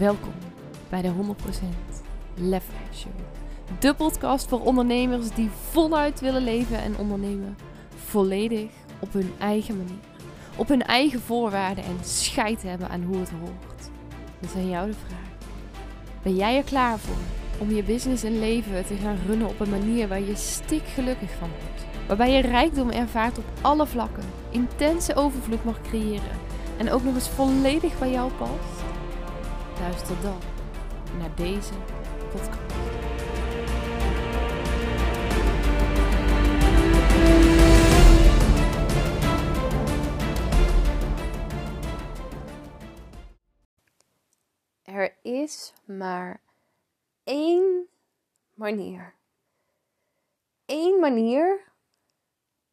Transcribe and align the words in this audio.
Welkom 0.00 0.32
bij 0.88 1.02
de 1.02 1.12
100% 1.12 1.12
Lef 2.34 2.64
Show. 2.94 3.12
De 3.78 3.94
podcast 3.94 4.48
voor 4.48 4.60
ondernemers 4.60 5.30
die 5.30 5.50
voluit 5.70 6.20
willen 6.20 6.42
leven 6.42 6.78
en 6.78 6.98
ondernemen. 6.98 7.56
Volledig 8.04 8.70
op 8.98 9.12
hun 9.12 9.32
eigen 9.38 9.76
manier. 9.76 10.04
Op 10.56 10.68
hun 10.68 10.82
eigen 10.82 11.20
voorwaarden 11.20 11.84
en 11.84 11.98
scheid 12.02 12.62
hebben 12.62 12.88
aan 12.88 13.02
hoe 13.02 13.18
het 13.18 13.30
hoort. 13.30 13.90
Is 14.40 14.54
aan 14.54 14.68
jou 14.68 14.86
de 14.86 14.96
vraag. 15.06 15.50
Ben 16.22 16.34
jij 16.34 16.56
er 16.56 16.64
klaar 16.64 16.98
voor 16.98 17.22
om 17.58 17.70
je 17.70 17.82
business 17.82 18.22
en 18.22 18.38
leven 18.38 18.86
te 18.86 18.94
gaan 18.94 19.18
runnen 19.26 19.48
op 19.48 19.60
een 19.60 19.70
manier 19.70 20.08
waar 20.08 20.22
je 20.22 20.36
stik 20.36 20.84
gelukkig 20.84 21.30
van 21.38 21.48
wordt? 21.48 22.06
Waarbij 22.06 22.32
je 22.32 22.40
rijkdom 22.40 22.90
ervaart 22.90 23.38
op 23.38 23.46
alle 23.60 23.86
vlakken, 23.86 24.24
intense 24.50 25.14
overvloed 25.14 25.64
mag 25.64 25.80
creëren 25.82 26.38
en 26.76 26.90
ook 26.90 27.02
nog 27.02 27.14
eens 27.14 27.28
volledig 27.28 27.98
bij 27.98 28.10
jou 28.10 28.32
past? 28.32 28.79
Luister 29.80 30.20
dan 30.22 30.40
naar 31.18 31.34
deze 31.36 31.72
podcast. 32.30 32.58
Er 44.82 45.16
is 45.22 45.72
maar 45.84 46.40
één 47.24 47.88
manier. 48.54 49.14
Eén 50.66 51.00
manier 51.00 51.60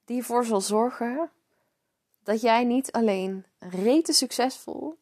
die 0.05 0.17
ervoor 0.17 0.45
zal 0.45 0.62
zorgen 0.62 1.31
dat 2.23 2.41
jij 2.41 2.63
niet 2.63 2.91
alleen 2.91 3.45
rete 3.59 4.13
succesvol, 4.13 4.98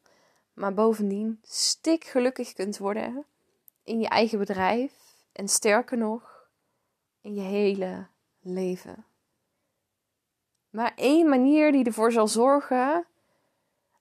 maar 0.56 0.74
bovendien 0.74 1.38
stik 1.42 2.04
gelukkig 2.04 2.52
kunt 2.52 2.78
worden 2.78 3.24
in 3.84 4.00
je 4.00 4.08
eigen 4.08 4.38
bedrijf 4.38 4.92
en 5.32 5.48
sterker 5.48 5.98
nog 5.98 6.48
in 7.20 7.34
je 7.34 7.40
hele 7.40 8.06
leven. 8.40 9.04
Maar 10.70 10.92
één 10.94 11.28
manier 11.28 11.72
die 11.72 11.84
ervoor 11.84 12.12
zal 12.12 12.28
zorgen 12.28 13.06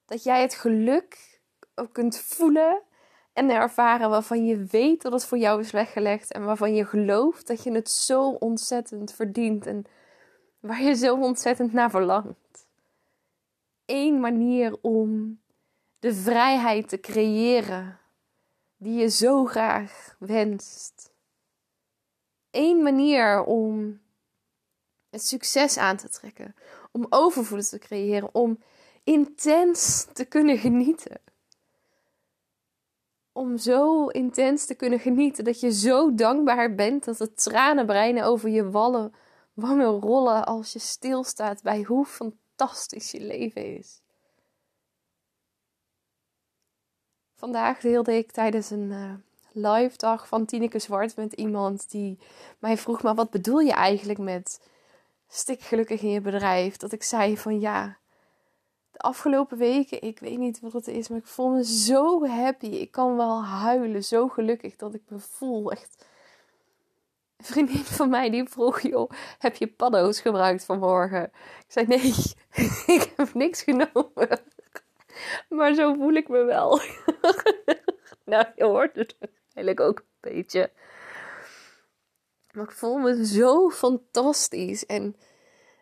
dat 0.05 0.23
jij 0.23 0.41
het 0.41 0.53
geluk 0.53 1.39
ook 1.75 1.93
kunt 1.93 2.17
voelen 2.17 2.81
en 3.33 3.49
ervaren 3.49 4.09
waarvan 4.09 4.45
je 4.45 4.63
weet 4.63 5.01
dat 5.01 5.11
het 5.11 5.25
voor 5.25 5.37
jou 5.37 5.59
is 5.59 5.71
weggelegd 5.71 6.31
en 6.31 6.45
waarvan 6.45 6.75
je 6.75 6.85
gelooft 6.85 7.47
dat 7.47 7.63
je 7.63 7.71
het 7.71 7.89
zo 7.89 8.29
ontzettend 8.29 9.13
verdient 9.13 9.65
en 9.65 9.85
waar 10.59 10.81
je 10.81 10.93
zo 10.93 11.15
ontzettend 11.15 11.73
naar 11.73 11.89
verlangt. 11.89 12.67
Eén 13.85 14.19
manier 14.19 14.77
om 14.81 15.39
de 16.05 16.13
vrijheid 16.13 16.89
te 16.89 16.99
creëren 16.99 17.99
die 18.77 18.99
je 18.99 19.09
zo 19.09 19.45
graag 19.45 20.15
wenst. 20.19 21.11
Eén 22.51 22.83
manier 22.83 23.43
om 23.43 23.99
het 25.09 25.25
succes 25.25 25.77
aan 25.77 25.97
te 25.97 26.09
trekken, 26.09 26.55
om 26.91 27.05
overvloed 27.09 27.69
te 27.69 27.79
creëren, 27.79 28.29
om 28.33 28.59
intens 29.03 30.07
te 30.13 30.25
kunnen 30.25 30.57
genieten. 30.57 31.21
Om 33.31 33.57
zo 33.57 34.07
intens 34.07 34.65
te 34.65 34.75
kunnen 34.75 34.99
genieten 34.99 35.43
dat 35.43 35.59
je 35.59 35.71
zo 35.71 36.13
dankbaar 36.13 36.75
bent 36.75 37.05
dat 37.05 37.17
de 37.17 37.33
tranen 37.33 37.85
breinen 37.85 38.23
over 38.23 38.49
je 38.49 38.69
wallen, 38.69 39.13
wangen 39.53 39.99
rollen 39.99 40.45
als 40.45 40.73
je 40.73 40.79
stilstaat 40.79 41.61
bij 41.61 41.83
hoe 41.83 42.05
fantastisch 42.05 43.11
je 43.11 43.21
leven 43.21 43.77
is. 43.77 44.03
Vandaag 47.45 47.79
deelde 47.79 48.17
ik 48.17 48.31
tijdens 48.31 48.69
een 48.69 48.91
uh, 48.91 49.13
live 49.51 49.97
dag 49.97 50.27
van 50.27 50.45
Tineke 50.45 50.79
Zwart 50.79 51.15
met 51.15 51.33
iemand 51.33 51.91
die 51.91 52.19
mij 52.59 52.77
vroeg: 52.77 53.01
Maar 53.01 53.15
wat 53.15 53.29
bedoel 53.29 53.59
je 53.59 53.71
eigenlijk 53.71 54.19
met 54.19 54.61
stik 55.27 55.61
gelukkig 55.61 56.01
in 56.01 56.09
je 56.09 56.21
bedrijf? 56.21 56.77
Dat 56.77 56.91
ik 56.91 57.03
zei 57.03 57.37
van 57.37 57.59
ja, 57.59 57.97
de 58.91 58.99
afgelopen 58.99 59.57
weken, 59.57 60.01
ik 60.01 60.19
weet 60.19 60.37
niet 60.37 60.59
wat 60.59 60.73
het 60.73 60.87
is, 60.87 61.07
maar 61.07 61.17
ik 61.17 61.27
voel 61.27 61.49
me 61.49 61.65
zo 61.65 62.27
happy. 62.27 62.65
Ik 62.65 62.91
kan 62.91 63.17
wel 63.17 63.43
huilen, 63.43 64.03
zo 64.03 64.27
gelukkig 64.27 64.75
dat 64.75 64.93
ik 64.93 65.03
me 65.07 65.19
voel. 65.19 65.71
Echt. 65.71 66.05
Een 67.37 67.45
vriendin 67.45 67.83
van 67.83 68.09
mij 68.09 68.29
die 68.29 68.49
vroeg: 68.49 68.79
joh, 68.81 69.11
heb 69.39 69.55
je 69.55 69.67
paddo's 69.67 70.19
gebruikt 70.19 70.65
vanmorgen? 70.65 71.23
Ik 71.23 71.65
zei: 71.67 71.85
nee, 71.87 72.13
ik 72.97 73.13
heb 73.15 73.33
niks 73.33 73.61
genomen. 73.61 74.39
Maar 75.49 75.73
zo 75.73 75.93
voel 75.93 76.13
ik 76.13 76.29
me 76.29 76.43
wel. 76.43 76.79
nou, 78.25 78.45
je 78.55 78.63
hoort 78.63 78.95
het 78.95 79.15
eigenlijk 79.53 79.79
ook 79.79 79.99
een 79.99 80.31
beetje. 80.31 80.71
Maar 82.51 82.63
ik 82.63 82.71
voel 82.71 82.97
me 82.97 83.25
zo 83.25 83.69
fantastisch. 83.69 84.85
En 84.85 85.15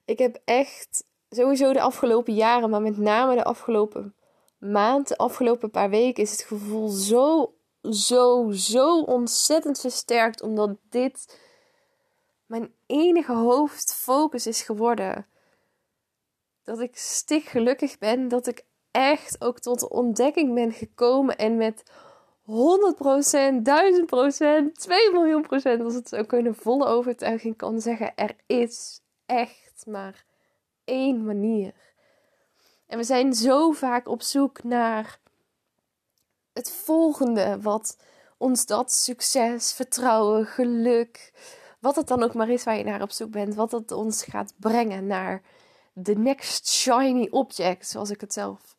ik 0.06 0.20
heb 0.20 0.42
echt 0.46 1.06
sowieso 1.30 1.74
de 1.74 1.82
afgelopen 1.82 2.34
jaren, 2.34 2.70
maar 2.70 2.82
met 2.82 2.98
name 2.98 3.36
de 3.36 3.44
afgelopen 3.44 4.16
maand, 4.58 5.08
de 5.08 5.18
afgelopen 5.18 5.72
paar 5.72 5.90
weken, 5.90 6.24
is 6.24 6.32
het 6.32 6.42
gevoel 6.42 6.88
zo, 6.88 7.54
zo, 7.90 8.52
zo 8.52 9.02
ontzettend 9.02 9.80
versterkt. 9.80 10.42
Omdat 10.42 10.78
dit 10.90 11.40
mijn 12.46 12.74
enige 12.86 13.34
hoofdfocus 13.34 14.48
is 14.48 14.62
geworden. 14.62 15.28
Dat 16.64 16.80
ik 16.80 16.98
stik 16.98 17.44
gelukkig 17.44 17.98
ben. 17.98 18.28
Dat 18.28 18.48
ik 18.48 18.66
echt 18.94 19.42
ook 19.42 19.60
tot 19.60 19.80
de 19.80 19.90
ontdekking 19.90 20.54
ben 20.54 20.72
gekomen 20.72 21.38
en 21.38 21.58
met 21.58 21.84
100%, 21.84 21.86
1000%, 22.46 22.52
2 24.74 25.12
miljoen 25.12 25.42
procent, 25.42 25.84
als 25.84 25.94
het 25.94 26.10
zo 26.10 26.24
kunnen, 26.24 26.56
volle 26.56 26.86
overtuiging 26.86 27.58
kan 27.58 27.82
zeggen: 27.82 28.16
er 28.16 28.36
is 28.46 29.02
echt 29.26 29.84
maar 29.86 30.26
één 30.84 31.26
manier. 31.26 31.74
En 32.88 32.98
we 32.98 33.04
zijn 33.04 33.34
zo 33.34 33.72
vaak 33.72 34.08
op 34.08 34.22
zoek 34.22 34.64
naar 34.64 35.20
het 36.54 36.72
volgende, 36.72 37.62
wat 37.62 37.98
ons 38.38 38.66
dat 38.66 38.92
succes, 38.92 39.74
vertrouwen, 39.74 40.46
geluk, 40.46 41.34
wat 41.80 41.96
het 41.96 42.08
dan 42.08 42.24
ook 42.24 42.34
maar 42.34 42.50
is 42.50 42.64
waar 42.64 42.78
je 42.78 42.84
naar 42.84 43.02
op 43.02 43.12
zoek 43.12 43.32
bent, 43.32 43.56
wat 43.56 43.72
het 43.72 43.92
ons 43.92 44.24
gaat 44.24 44.54
brengen 44.60 45.08
naar 45.08 45.42
de 45.94 46.16
next 46.16 46.70
shiny 46.70 47.28
object, 47.32 47.88
zoals 47.88 48.10
ik 48.10 48.22
het 48.22 48.34
zelf 48.34 48.76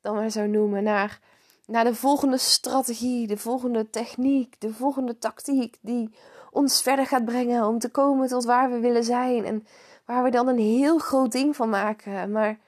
dan 0.00 0.14
maar 0.14 0.30
zou 0.30 0.48
noemen, 0.48 0.82
naar, 0.82 1.20
naar 1.66 1.84
de 1.84 1.94
volgende 1.94 2.38
strategie, 2.38 3.26
de 3.26 3.36
volgende 3.36 3.90
techniek, 3.90 4.60
de 4.60 4.74
volgende 4.74 5.18
tactiek 5.18 5.76
die 5.80 6.14
ons 6.50 6.82
verder 6.82 7.06
gaat 7.06 7.24
brengen 7.24 7.66
om 7.66 7.78
te 7.78 7.90
komen 7.90 8.28
tot 8.28 8.44
waar 8.44 8.70
we 8.70 8.78
willen 8.78 9.04
zijn 9.04 9.44
en 9.44 9.66
waar 10.04 10.22
we 10.22 10.30
dan 10.30 10.48
een 10.48 10.58
heel 10.58 10.98
groot 10.98 11.32
ding 11.32 11.56
van 11.56 11.68
maken. 11.68 12.32
Maar 12.32 12.58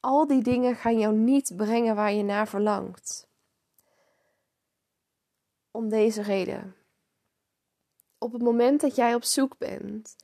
al 0.00 0.26
die 0.26 0.42
dingen 0.42 0.76
gaan 0.76 0.98
jou 0.98 1.14
niet 1.14 1.52
brengen 1.56 1.94
waar 1.94 2.12
je 2.12 2.22
naar 2.22 2.48
verlangt. 2.48 3.28
Om 5.70 5.88
deze 5.88 6.22
reden. 6.22 6.74
Op 8.18 8.32
het 8.32 8.42
moment 8.42 8.80
dat 8.80 8.94
jij 8.96 9.14
op 9.14 9.24
zoek 9.24 9.58
bent 9.58 10.16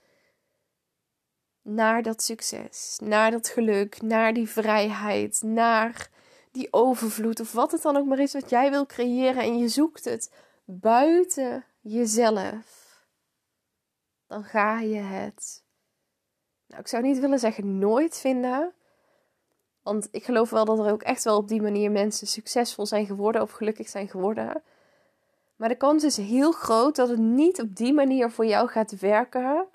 naar 1.67 2.03
dat 2.03 2.23
succes, 2.23 2.99
naar 3.03 3.31
dat 3.31 3.49
geluk, 3.49 4.03
naar 4.03 4.33
die 4.33 4.49
vrijheid, 4.49 5.43
naar 5.43 6.11
die 6.51 6.69
overvloed 6.71 7.41
of 7.41 7.53
wat 7.53 7.73
het 7.73 7.83
dan 7.83 7.97
ook 7.97 8.07
maar 8.07 8.19
is 8.19 8.33
wat 8.33 8.51
jij 8.51 8.71
wil 8.71 8.87
creëren 8.87 9.43
en 9.43 9.59
je 9.59 9.69
zoekt 9.69 10.05
het 10.05 10.33
buiten 10.65 11.65
jezelf, 11.81 13.01
dan 14.27 14.45
ga 14.45 14.81
je 14.81 14.99
het. 14.99 15.65
Nou, 16.67 16.81
ik 16.81 16.89
zou 16.89 17.03
niet 17.03 17.19
willen 17.19 17.39
zeggen 17.39 17.79
nooit 17.79 18.19
vinden, 18.19 18.73
want 19.83 20.09
ik 20.11 20.25
geloof 20.25 20.51
wel 20.51 20.65
dat 20.65 20.79
er 20.79 20.93
ook 20.93 21.03
echt 21.03 21.25
wel 21.25 21.37
op 21.37 21.49
die 21.49 21.63
manier 21.63 21.91
mensen 21.91 22.27
succesvol 22.27 22.87
zijn 22.87 23.07
geworden 23.07 23.43
of 23.43 23.51
gelukkig 23.51 23.89
zijn 23.89 24.09
geworden. 24.09 24.63
Maar 25.57 25.69
de 25.69 25.77
kans 25.77 26.05
is 26.05 26.17
heel 26.17 26.53
groot 26.53 26.97
dat 26.97 27.09
het 27.09 27.19
niet 27.19 27.61
op 27.61 27.77
die 27.77 27.93
manier 27.93 28.31
voor 28.31 28.47
jou 28.47 28.69
gaat 28.69 28.99
werken 28.99 29.67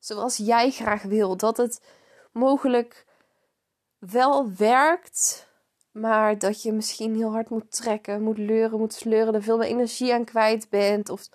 zoals 0.00 0.36
jij 0.36 0.70
graag 0.70 1.02
wil. 1.02 1.36
Dat 1.36 1.56
het 1.56 1.82
mogelijk 2.32 3.06
wel 3.98 4.54
werkt, 4.56 5.48
maar 5.90 6.38
dat 6.38 6.62
je 6.62 6.72
misschien 6.72 7.14
heel 7.14 7.30
hard 7.30 7.50
moet 7.50 7.70
trekken, 7.70 8.22
moet 8.22 8.38
leuren, 8.38 8.78
moet 8.78 8.94
sleuren, 8.94 9.34
er 9.34 9.42
veel 9.42 9.58
meer 9.58 9.68
energie 9.68 10.14
aan 10.14 10.24
kwijt 10.24 10.68
bent. 10.68 11.08
Of 11.08 11.28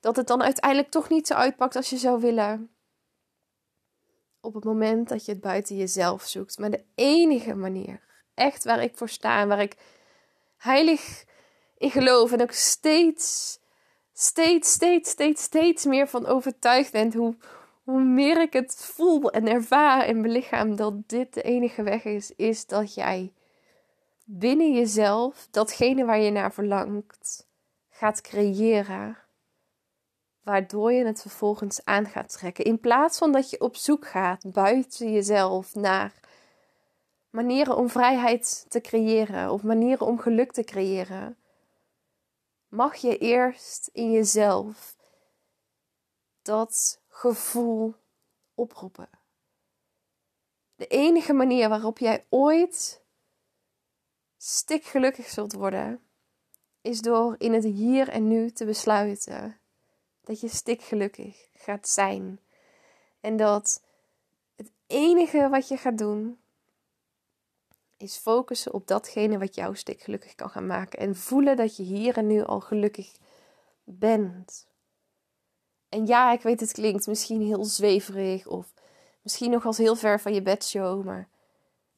dat 0.00 0.16
het 0.16 0.26
dan 0.26 0.42
uiteindelijk 0.42 0.90
toch 0.90 1.08
niet 1.08 1.26
zo 1.26 1.34
uitpakt 1.34 1.76
als 1.76 1.90
je 1.90 1.96
zou 1.96 2.20
willen. 2.20 2.70
Op 4.40 4.54
het 4.54 4.64
moment 4.64 5.08
dat 5.08 5.24
je 5.24 5.32
het 5.32 5.40
buiten 5.40 5.76
jezelf 5.76 6.22
zoekt. 6.22 6.58
Maar 6.58 6.70
de 6.70 6.84
enige 6.94 7.54
manier, 7.54 8.00
echt 8.34 8.64
waar 8.64 8.82
ik 8.82 8.96
voor 8.96 9.08
sta 9.08 9.40
en 9.40 9.48
waar 9.48 9.60
ik 9.60 9.76
heilig 10.56 11.24
in 11.78 11.90
geloof 11.90 12.32
en 12.32 12.42
ook 12.42 12.52
steeds, 12.52 13.58
steeds, 14.12 14.72
steeds, 14.72 15.10
steeds, 15.10 15.42
steeds 15.42 15.84
meer 15.84 16.08
van 16.08 16.26
overtuigd 16.26 16.92
ben 16.92 17.12
hoe, 17.12 17.36
hoe 17.82 18.02
meer 18.02 18.40
ik 18.40 18.52
het 18.52 18.74
voel 18.76 19.30
en 19.30 19.48
ervaar 19.48 20.06
in 20.06 20.20
mijn 20.20 20.32
lichaam 20.32 20.76
dat 20.76 21.08
dit 21.08 21.34
de 21.34 21.42
enige 21.42 21.82
weg 21.82 22.04
is, 22.04 22.32
is 22.36 22.66
dat 22.66 22.94
jij 22.94 23.32
binnen 24.24 24.72
jezelf 24.72 25.48
datgene 25.50 26.04
waar 26.04 26.18
je 26.18 26.30
naar 26.30 26.52
verlangt 26.52 27.46
gaat 27.90 28.20
creëren. 28.20 29.18
Waardoor 30.42 30.92
je 30.92 31.04
het 31.04 31.20
vervolgens 31.20 31.84
aan 31.84 32.06
gaat 32.06 32.32
trekken. 32.32 32.64
In 32.64 32.80
plaats 32.80 33.18
van 33.18 33.32
dat 33.32 33.50
je 33.50 33.60
op 33.60 33.76
zoek 33.76 34.06
gaat 34.06 34.52
buiten 34.52 35.12
jezelf 35.12 35.74
naar 35.74 36.20
manieren 37.30 37.76
om 37.76 37.88
vrijheid 37.88 38.66
te 38.68 38.80
creëren 38.80 39.50
of 39.50 39.62
manieren 39.62 40.06
om 40.06 40.18
geluk 40.18 40.52
te 40.52 40.64
creëren, 40.64 41.36
mag 42.68 42.96
je 42.96 43.18
eerst 43.18 43.90
in 43.92 44.10
jezelf 44.10 44.96
dat 46.42 47.01
gevoel 47.22 47.94
oproepen. 48.54 49.08
De 50.76 50.86
enige 50.86 51.32
manier 51.32 51.68
waarop 51.68 51.98
jij 51.98 52.26
ooit 52.28 53.02
stikgelukkig 54.36 55.28
zult 55.28 55.52
worden, 55.52 56.00
is 56.80 57.00
door 57.00 57.34
in 57.38 57.52
het 57.52 57.64
hier 57.64 58.08
en 58.08 58.28
nu 58.28 58.50
te 58.50 58.64
besluiten 58.64 59.60
dat 60.20 60.40
je 60.40 60.48
stikgelukkig 60.48 61.48
gaat 61.54 61.88
zijn. 61.88 62.40
En 63.20 63.36
dat 63.36 63.82
het 64.56 64.70
enige 64.86 65.48
wat 65.48 65.68
je 65.68 65.76
gaat 65.76 65.98
doen, 65.98 66.40
is 67.96 68.16
focussen 68.16 68.74
op 68.74 68.86
datgene 68.86 69.38
wat 69.38 69.54
jou 69.54 69.76
stikgelukkig 69.76 70.34
kan 70.34 70.50
gaan 70.50 70.66
maken. 70.66 70.98
En 70.98 71.16
voelen 71.16 71.56
dat 71.56 71.76
je 71.76 71.82
hier 71.82 72.16
en 72.16 72.26
nu 72.26 72.42
al 72.42 72.60
gelukkig 72.60 73.12
bent. 73.84 74.70
En 75.92 76.06
ja, 76.06 76.32
ik 76.32 76.42
weet, 76.42 76.60
het 76.60 76.72
klinkt 76.72 77.06
misschien 77.06 77.42
heel 77.42 77.64
zweverig 77.64 78.46
of 78.46 78.74
misschien 79.22 79.50
nog 79.50 79.66
als 79.66 79.78
heel 79.78 79.96
ver 79.96 80.20
van 80.20 80.34
je 80.34 80.42
bedshow, 80.42 81.04
maar 81.04 81.28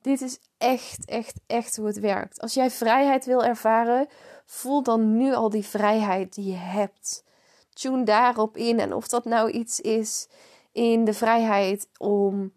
dit 0.01 0.21
is 0.21 0.39
echt, 0.59 1.05
echt, 1.05 1.41
echt 1.47 1.77
hoe 1.77 1.87
het 1.87 2.01
werkt. 2.01 2.41
Als 2.41 2.55
jij 2.55 2.71
vrijheid 2.71 3.25
wil 3.25 3.45
ervaren, 3.45 4.07
voel 4.45 4.83
dan 4.83 5.17
nu 5.17 5.35
al 5.35 5.51
die 5.51 5.65
vrijheid 5.65 6.35
die 6.35 6.45
je 6.45 6.57
hebt. 6.57 7.25
Tune 7.73 8.05
daarop 8.05 8.57
in 8.57 8.81
en 8.81 8.93
of 8.93 9.09
dat 9.09 9.25
nou 9.25 9.51
iets 9.51 9.81
is 9.81 10.29
in 10.73 11.05
de 11.05 11.15
vrijheid 11.15 11.89
om 11.99 12.53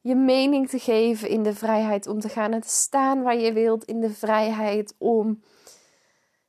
je 0.00 0.14
mening 0.14 0.68
te 0.68 0.78
geven, 0.78 1.28
in 1.28 1.42
de 1.42 1.54
vrijheid 1.54 2.06
om 2.06 2.20
te 2.20 2.28
gaan 2.28 2.52
en 2.52 2.60
te 2.60 2.68
staan 2.68 3.22
waar 3.22 3.38
je 3.38 3.52
wilt, 3.52 3.84
in 3.84 4.00
de 4.00 4.10
vrijheid 4.10 4.94
om 4.98 5.42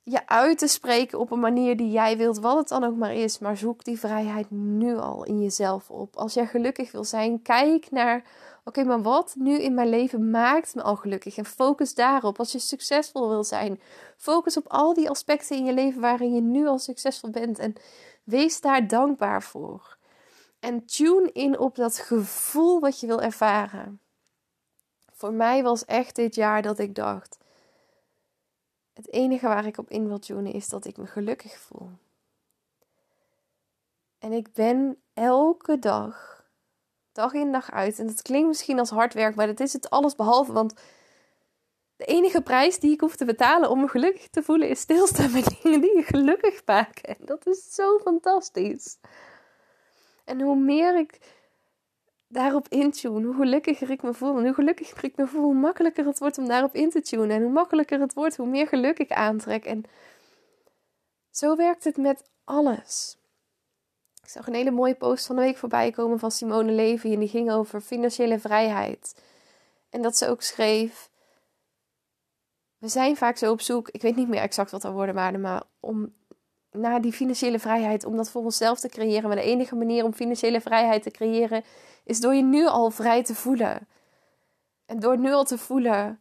je 0.04 0.26
uit 0.26 0.58
te 0.58 0.66
spreken 0.66 1.18
op 1.18 1.30
een 1.30 1.40
manier 1.40 1.76
die 1.76 1.90
jij 1.90 2.16
wilt, 2.16 2.38
wat 2.38 2.56
het 2.56 2.68
dan 2.68 2.84
ook 2.84 2.96
maar 2.96 3.14
is. 3.14 3.38
Maar 3.38 3.56
zoek 3.56 3.84
die 3.84 3.98
vrijheid 3.98 4.50
nu 4.50 4.96
al 4.96 5.24
in 5.24 5.42
jezelf 5.42 5.90
op. 5.90 6.16
Als 6.16 6.34
jij 6.34 6.46
gelukkig 6.46 6.92
wil 6.92 7.04
zijn, 7.04 7.42
kijk 7.42 7.90
naar, 7.90 8.24
oké, 8.64 8.84
maar 8.84 9.02
wat 9.02 9.34
nu 9.38 9.58
in 9.58 9.74
mijn 9.74 9.88
leven 9.88 10.30
maakt 10.30 10.74
me 10.74 10.82
al 10.82 10.96
gelukkig? 10.96 11.36
En 11.36 11.44
focus 11.44 11.94
daarop. 11.94 12.38
Als 12.38 12.52
je 12.52 12.58
succesvol 12.58 13.28
wil 13.28 13.44
zijn, 13.44 13.80
focus 14.16 14.56
op 14.56 14.68
al 14.68 14.94
die 14.94 15.10
aspecten 15.10 15.56
in 15.56 15.64
je 15.64 15.72
leven 15.72 16.00
waarin 16.00 16.34
je 16.34 16.40
nu 16.40 16.66
al 16.66 16.78
succesvol 16.78 17.30
bent. 17.30 17.58
En 17.58 17.74
wees 18.24 18.60
daar 18.60 18.88
dankbaar 18.88 19.42
voor. 19.42 19.96
En 20.60 20.84
tune 20.86 21.32
in 21.32 21.58
op 21.58 21.76
dat 21.76 21.98
gevoel 21.98 22.80
wat 22.80 23.00
je 23.00 23.06
wil 23.06 23.22
ervaren. 23.22 24.00
Voor 25.12 25.32
mij 25.32 25.62
was 25.62 25.84
echt 25.84 26.16
dit 26.16 26.34
jaar 26.34 26.62
dat 26.62 26.78
ik 26.78 26.94
dacht 26.94 27.42
het 28.94 29.12
enige 29.12 29.46
waar 29.46 29.66
ik 29.66 29.78
op 29.78 29.90
in 29.90 30.08
wil 30.08 30.18
tunen 30.18 30.52
is 30.52 30.68
dat 30.68 30.84
ik 30.84 30.96
me 30.96 31.06
gelukkig 31.06 31.58
voel. 31.58 31.90
En 34.18 34.32
ik 34.32 34.52
ben 34.52 35.02
elke 35.14 35.78
dag, 35.78 36.44
dag 37.12 37.32
in 37.32 37.52
dag 37.52 37.70
uit, 37.70 37.98
en 37.98 38.06
dat 38.06 38.22
klinkt 38.22 38.48
misschien 38.48 38.78
als 38.78 38.90
hard 38.90 39.14
werk, 39.14 39.34
maar 39.34 39.46
dat 39.46 39.60
is 39.60 39.72
het 39.72 39.90
alles 39.90 40.14
behalve. 40.14 40.52
Want 40.52 40.74
de 41.96 42.04
enige 42.04 42.42
prijs 42.42 42.78
die 42.78 42.92
ik 42.92 43.00
hoef 43.00 43.16
te 43.16 43.24
betalen 43.24 43.70
om 43.70 43.80
me 43.80 43.88
gelukkig 43.88 44.28
te 44.28 44.42
voelen 44.42 44.68
is 44.68 44.80
stilstaan 44.80 45.32
met 45.32 45.44
dingen 45.62 45.80
die 45.80 45.96
je 45.96 46.02
gelukkig 46.02 46.62
maken. 46.64 47.02
En 47.02 47.24
dat 47.24 47.46
is 47.46 47.74
zo 47.74 47.98
fantastisch. 47.98 48.98
En 50.24 50.40
hoe 50.40 50.56
meer 50.56 50.98
ik 50.98 51.18
daarop 52.34 52.68
intune. 52.68 53.26
Hoe 53.26 53.34
gelukkiger 53.34 53.90
ik 53.90 54.02
me 54.02 54.14
voel. 54.14 54.36
En 54.36 54.44
hoe 54.44 54.54
gelukkiger 54.54 55.04
ik 55.04 55.16
me 55.16 55.26
voel, 55.26 55.42
hoe 55.42 55.54
makkelijker 55.54 56.06
het 56.06 56.18
wordt 56.18 56.38
om 56.38 56.48
daarop 56.48 56.74
in 56.74 56.90
te 56.90 57.00
tunen. 57.00 57.30
En 57.30 57.42
hoe 57.42 57.52
makkelijker 57.52 58.00
het 58.00 58.14
wordt, 58.14 58.36
hoe 58.36 58.46
meer 58.46 58.68
geluk 58.68 58.98
ik 58.98 59.12
aantrek. 59.12 59.64
En 59.64 59.84
zo 61.30 61.56
werkt 61.56 61.84
het 61.84 61.96
met 61.96 62.24
alles. 62.44 63.18
Ik 64.22 64.28
zag 64.28 64.46
een 64.46 64.54
hele 64.54 64.70
mooie 64.70 64.94
post 64.94 65.26
van 65.26 65.36
de 65.36 65.42
week 65.42 65.56
voorbij 65.56 65.90
komen 65.90 66.18
van 66.18 66.30
Simone 66.30 66.72
Levy. 66.72 67.12
En 67.12 67.18
die 67.18 67.28
ging 67.28 67.50
over 67.50 67.80
financiële 67.80 68.38
vrijheid. 68.38 69.22
En 69.90 70.02
dat 70.02 70.16
ze 70.16 70.28
ook 70.28 70.42
schreef. 70.42 71.10
We 72.78 72.88
zijn 72.88 73.16
vaak 73.16 73.36
zo 73.36 73.50
op 73.50 73.60
zoek, 73.60 73.88
ik 73.88 74.02
weet 74.02 74.16
niet 74.16 74.28
meer 74.28 74.40
exact 74.40 74.70
wat 74.70 74.84
er 74.84 74.92
woorden 74.92 75.14
waren, 75.14 75.40
maar 75.40 75.62
om 75.80 76.14
naar 76.78 77.00
die 77.00 77.12
financiële 77.12 77.58
vrijheid, 77.58 78.04
om 78.04 78.16
dat 78.16 78.30
voor 78.30 78.42
onszelf 78.42 78.80
te 78.80 78.88
creëren. 78.88 79.28
Maar 79.28 79.36
de 79.36 79.42
enige 79.42 79.74
manier 79.74 80.04
om 80.04 80.12
financiële 80.12 80.60
vrijheid 80.60 81.02
te 81.02 81.10
creëren 81.10 81.64
is 82.04 82.20
door 82.20 82.34
je 82.34 82.42
nu 82.42 82.66
al 82.66 82.90
vrij 82.90 83.22
te 83.22 83.34
voelen. 83.34 83.88
En 84.86 85.00
door 85.00 85.18
nu 85.18 85.32
al 85.32 85.44
te 85.44 85.58
voelen 85.58 86.20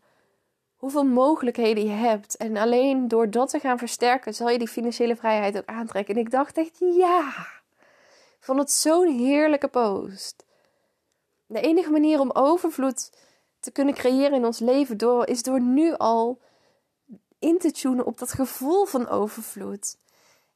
hoeveel 0.75 1.05
mogelijkheden 1.05 1.83
je 1.83 1.89
hebt. 1.89 2.37
En 2.37 2.57
alleen 2.57 3.07
door 3.07 3.29
dat 3.29 3.49
te 3.49 3.59
gaan 3.59 3.77
versterken, 3.77 4.33
zal 4.33 4.49
je 4.49 4.57
die 4.57 4.67
financiële 4.67 5.15
vrijheid 5.15 5.57
ook 5.57 5.65
aantrekken. 5.65 6.15
En 6.15 6.21
ik 6.21 6.31
dacht 6.31 6.57
echt, 6.57 6.77
ja. 6.79 7.47
Vond 8.39 8.59
het 8.59 8.71
zo'n 8.71 9.07
heerlijke 9.07 9.67
post. 9.67 10.45
De 11.45 11.61
enige 11.61 11.91
manier 11.91 12.19
om 12.19 12.31
overvloed 12.31 13.11
te 13.59 13.71
kunnen 13.71 13.93
creëren 13.93 14.33
in 14.33 14.45
ons 14.45 14.59
leven 14.59 14.97
door, 14.97 15.27
is 15.27 15.43
door 15.43 15.61
nu 15.61 15.93
al 15.93 16.39
in 17.39 17.57
te 17.57 17.71
tunen 17.71 18.05
op 18.05 18.17
dat 18.17 18.33
gevoel 18.33 18.85
van 18.85 19.07
overvloed. 19.07 19.97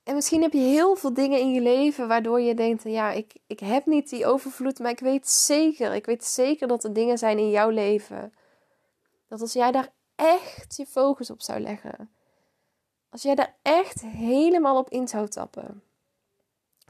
En 0.07 0.15
misschien 0.15 0.41
heb 0.41 0.53
je 0.53 0.59
heel 0.59 0.95
veel 0.95 1.13
dingen 1.13 1.39
in 1.39 1.53
je 1.53 1.61
leven 1.61 2.07
waardoor 2.07 2.41
je 2.41 2.53
denkt: 2.53 2.83
ja, 2.83 3.11
ik, 3.11 3.33
ik 3.47 3.59
heb 3.59 3.85
niet 3.85 4.09
die 4.09 4.25
overvloed, 4.25 4.79
maar 4.79 4.91
ik 4.91 4.99
weet 4.99 5.29
zeker, 5.29 5.93
ik 5.93 6.05
weet 6.05 6.25
zeker 6.25 6.67
dat 6.67 6.83
er 6.83 6.93
dingen 6.93 7.17
zijn 7.17 7.37
in 7.37 7.49
jouw 7.49 7.69
leven. 7.69 8.33
Dat 9.27 9.41
als 9.41 9.53
jij 9.53 9.71
daar 9.71 9.93
echt 10.15 10.75
je 10.75 10.85
focus 10.85 11.29
op 11.29 11.41
zou 11.41 11.59
leggen, 11.59 12.11
als 13.09 13.21
jij 13.21 13.35
daar 13.35 13.55
echt 13.61 14.01
helemaal 14.01 14.77
op 14.77 14.89
in 14.89 15.07
zou 15.07 15.27
tappen, 15.27 15.83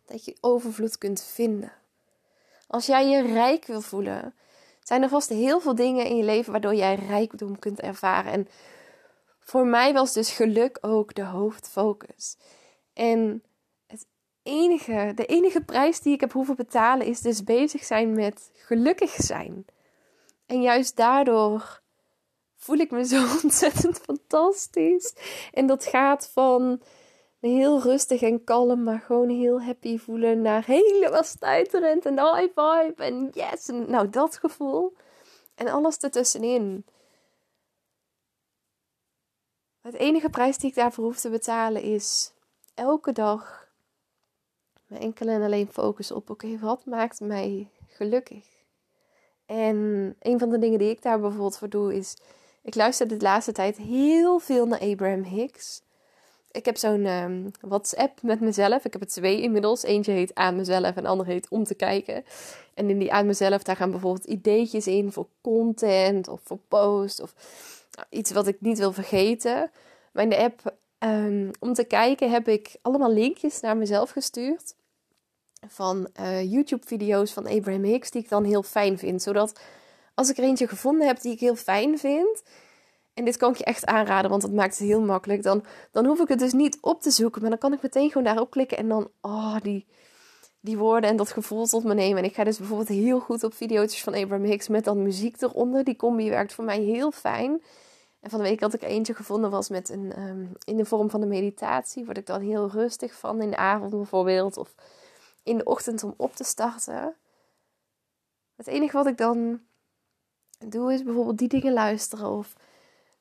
dat 0.05 0.25
je 0.25 0.37
overvloed 0.41 0.97
kunt 0.97 1.23
vinden. 1.23 1.71
Als 2.67 2.85
jij 2.85 3.07
je 3.07 3.21
rijk 3.21 3.65
wil 3.65 3.81
voelen, 3.81 4.35
zijn 4.83 5.03
er 5.03 5.09
vast 5.09 5.29
heel 5.29 5.59
veel 5.59 5.75
dingen 5.75 6.05
in 6.05 6.17
je 6.17 6.23
leven 6.23 6.51
waardoor 6.51 6.75
jij 6.75 6.95
rijkdom 6.95 7.59
kunt 7.59 7.79
ervaren. 7.79 8.31
En 8.31 8.47
voor 9.39 9.65
mij 9.65 9.93
was 9.93 10.13
dus 10.13 10.29
geluk 10.29 10.77
ook 10.81 11.15
de 11.15 11.25
hoofdfocus. 11.25 12.37
En 12.97 13.43
het 13.87 14.07
enige, 14.43 15.11
de 15.15 15.25
enige 15.25 15.61
prijs 15.61 15.99
die 15.99 16.13
ik 16.13 16.19
heb 16.19 16.31
hoeven 16.31 16.55
betalen 16.55 17.07
is 17.07 17.21
dus 17.21 17.43
bezig 17.43 17.83
zijn 17.83 18.13
met 18.13 18.51
gelukkig 18.53 19.11
zijn. 19.11 19.65
En 20.45 20.61
juist 20.61 20.95
daardoor 20.95 21.81
voel 22.55 22.77
ik 22.77 22.91
me 22.91 23.05
zo 23.05 23.21
ontzettend 23.43 23.97
fantastisch. 23.97 25.15
En 25.51 25.67
dat 25.67 25.85
gaat 25.85 26.29
van 26.33 26.81
heel 27.39 27.81
rustig 27.81 28.21
en 28.21 28.43
kalm, 28.43 28.83
maar 28.83 28.99
gewoon 28.99 29.29
heel 29.29 29.61
happy 29.61 29.97
voelen 29.97 30.41
naar 30.41 30.65
helemaal 30.65 31.23
stuiterend 31.23 32.05
en 32.05 32.19
high 32.19 32.59
vibe 32.59 33.03
en 33.03 33.29
yes. 33.33 33.67
En 33.67 33.89
nou, 33.89 34.09
dat 34.09 34.37
gevoel. 34.37 34.93
En 35.55 35.67
alles 35.67 35.97
ertussenin. 35.97 36.85
Het 39.81 39.93
enige 39.93 40.29
prijs 40.29 40.57
die 40.57 40.69
ik 40.69 40.75
daarvoor 40.75 41.03
hoef 41.03 41.19
te 41.19 41.29
betalen 41.29 41.81
is 41.81 42.35
elke 42.77 43.11
dag 43.11 43.67
me 44.87 44.97
enkel 44.97 45.27
en 45.27 45.41
alleen 45.41 45.67
focus 45.71 46.11
op: 46.11 46.29
oké, 46.29 46.59
wat 46.59 46.85
maakt 46.85 47.19
mij 47.19 47.69
gelukkig? 47.87 48.45
En 49.45 50.15
een 50.19 50.39
van 50.39 50.49
de 50.49 50.59
dingen 50.59 50.79
die 50.79 50.89
ik 50.89 51.01
daar 51.01 51.19
bijvoorbeeld 51.19 51.57
voor 51.57 51.69
doe 51.69 51.95
is: 51.95 52.17
ik 52.61 52.75
luister 52.75 53.07
de 53.07 53.17
laatste 53.19 53.51
tijd 53.51 53.77
heel 53.77 54.39
veel 54.39 54.65
naar 54.65 54.79
Abraham 54.79 55.23
Hicks. 55.23 55.81
Ik 56.51 56.65
heb 56.65 56.77
zo'n 56.77 57.05
um, 57.05 57.51
WhatsApp 57.61 58.21
met 58.21 58.39
mezelf. 58.39 58.85
Ik 58.85 58.93
heb 58.93 59.01
er 59.01 59.07
twee 59.07 59.41
inmiddels. 59.41 59.83
Eentje 59.83 60.11
heet 60.11 60.35
aan 60.35 60.55
mezelf 60.55 60.95
en 60.95 61.17
de 61.17 61.23
heet 61.25 61.49
om 61.49 61.63
te 61.63 61.75
kijken. 61.75 62.23
En 62.73 62.89
in 62.89 62.99
die 62.99 63.13
aan 63.13 63.25
mezelf, 63.25 63.63
daar 63.63 63.75
gaan 63.75 63.91
bijvoorbeeld 63.91 64.25
ideetjes 64.25 64.87
in 64.87 65.11
voor 65.11 65.27
content 65.41 66.27
of 66.27 66.41
voor 66.43 66.59
post 66.67 67.21
of 67.21 67.33
nou, 67.91 68.07
iets 68.09 68.31
wat 68.31 68.47
ik 68.47 68.61
niet 68.61 68.77
wil 68.77 68.93
vergeten. 68.93 69.71
Maar 70.11 70.23
in 70.23 70.29
de 70.29 70.37
app 70.37 70.75
Ehm, 70.97 71.51
om 71.59 71.73
te 71.73 71.83
kijken 71.83 72.31
heb 72.31 72.47
ik 72.47 72.75
allemaal 72.81 73.13
linkjes 73.13 73.59
naar 73.59 73.77
mezelf 73.77 74.09
gestuurd. 74.09 74.75
Van 75.67 76.09
uh, 76.19 76.51
YouTube-video's 76.51 77.33
van 77.33 77.47
Abraham 77.47 77.83
Hicks 77.83 78.11
die 78.11 78.21
ik 78.21 78.29
dan 78.29 78.43
heel 78.43 78.63
fijn 78.63 78.97
vind. 78.97 79.21
Zodat 79.21 79.59
als 80.13 80.29
ik 80.29 80.37
er 80.37 80.43
eentje 80.43 80.67
gevonden 80.67 81.07
heb 81.07 81.21
die 81.21 81.31
ik 81.31 81.39
heel 81.39 81.55
fijn 81.55 81.97
vind. 81.97 82.43
En 83.13 83.25
dit 83.25 83.37
kan 83.37 83.51
ik 83.51 83.57
je 83.57 83.63
echt 83.63 83.85
aanraden, 83.85 84.29
want 84.29 84.41
dat 84.41 84.51
maakt 84.51 84.77
het 84.77 84.87
heel 84.87 85.01
makkelijk. 85.01 85.43
Dan, 85.43 85.63
dan 85.91 86.05
hoef 86.05 86.19
ik 86.19 86.27
het 86.27 86.39
dus 86.39 86.53
niet 86.53 86.77
op 86.81 87.01
te 87.01 87.11
zoeken. 87.11 87.41
Maar 87.41 87.49
dan 87.49 87.59
kan 87.59 87.73
ik 87.73 87.81
meteen 87.81 88.07
gewoon 88.07 88.23
daarop 88.23 88.49
klikken. 88.49 88.77
En 88.77 88.87
dan, 88.87 89.09
oh, 89.21 89.55
die, 89.61 89.85
die 90.59 90.77
woorden 90.77 91.09
en 91.09 91.15
dat 91.15 91.31
gevoel 91.31 91.65
tot 91.65 91.83
me 91.83 91.93
nemen. 91.93 92.17
En 92.17 92.29
ik 92.29 92.35
ga 92.35 92.43
dus 92.43 92.57
bijvoorbeeld 92.57 92.89
heel 92.89 93.19
goed 93.19 93.43
op 93.43 93.53
video's 93.53 94.03
van 94.03 94.13
Abraham 94.13 94.45
Hicks 94.45 94.67
met 94.67 94.83
dan 94.83 95.03
muziek 95.03 95.41
eronder. 95.41 95.83
Die 95.83 95.95
combi 95.95 96.29
werkt 96.29 96.53
voor 96.53 96.63
mij 96.63 96.79
heel 96.79 97.11
fijn. 97.11 97.61
En 98.19 98.29
van 98.29 98.39
de 98.39 98.45
week 98.45 98.59
had 98.59 98.73
ik 98.73 98.81
eentje 98.81 99.13
gevonden, 99.13 99.49
was 99.49 99.69
met 99.69 99.89
een, 99.89 100.13
ehm, 100.13 100.45
in 100.63 100.77
de 100.77 100.85
vorm 100.85 101.09
van 101.09 101.21
een 101.21 101.27
meditatie. 101.27 102.05
Word 102.05 102.17
ik 102.17 102.25
dan 102.25 102.41
heel 102.41 102.69
rustig 102.69 103.13
van 103.13 103.41
in 103.41 103.49
de 103.49 103.57
avond 103.57 103.91
bijvoorbeeld. 103.91 104.57
Of 104.57 104.75
in 105.43 105.57
de 105.57 105.63
ochtend 105.63 106.03
om 106.03 106.13
op 106.17 106.35
te 106.35 106.43
starten. 106.43 107.15
Het 108.55 108.67
enige 108.67 108.97
wat 108.97 109.07
ik 109.07 109.17
dan 109.17 109.61
doe 110.65 110.93
is 110.93 111.03
bijvoorbeeld 111.03 111.37
die 111.37 111.47
dingen 111.47 111.73
luisteren. 111.73 112.29
Of 112.29 112.53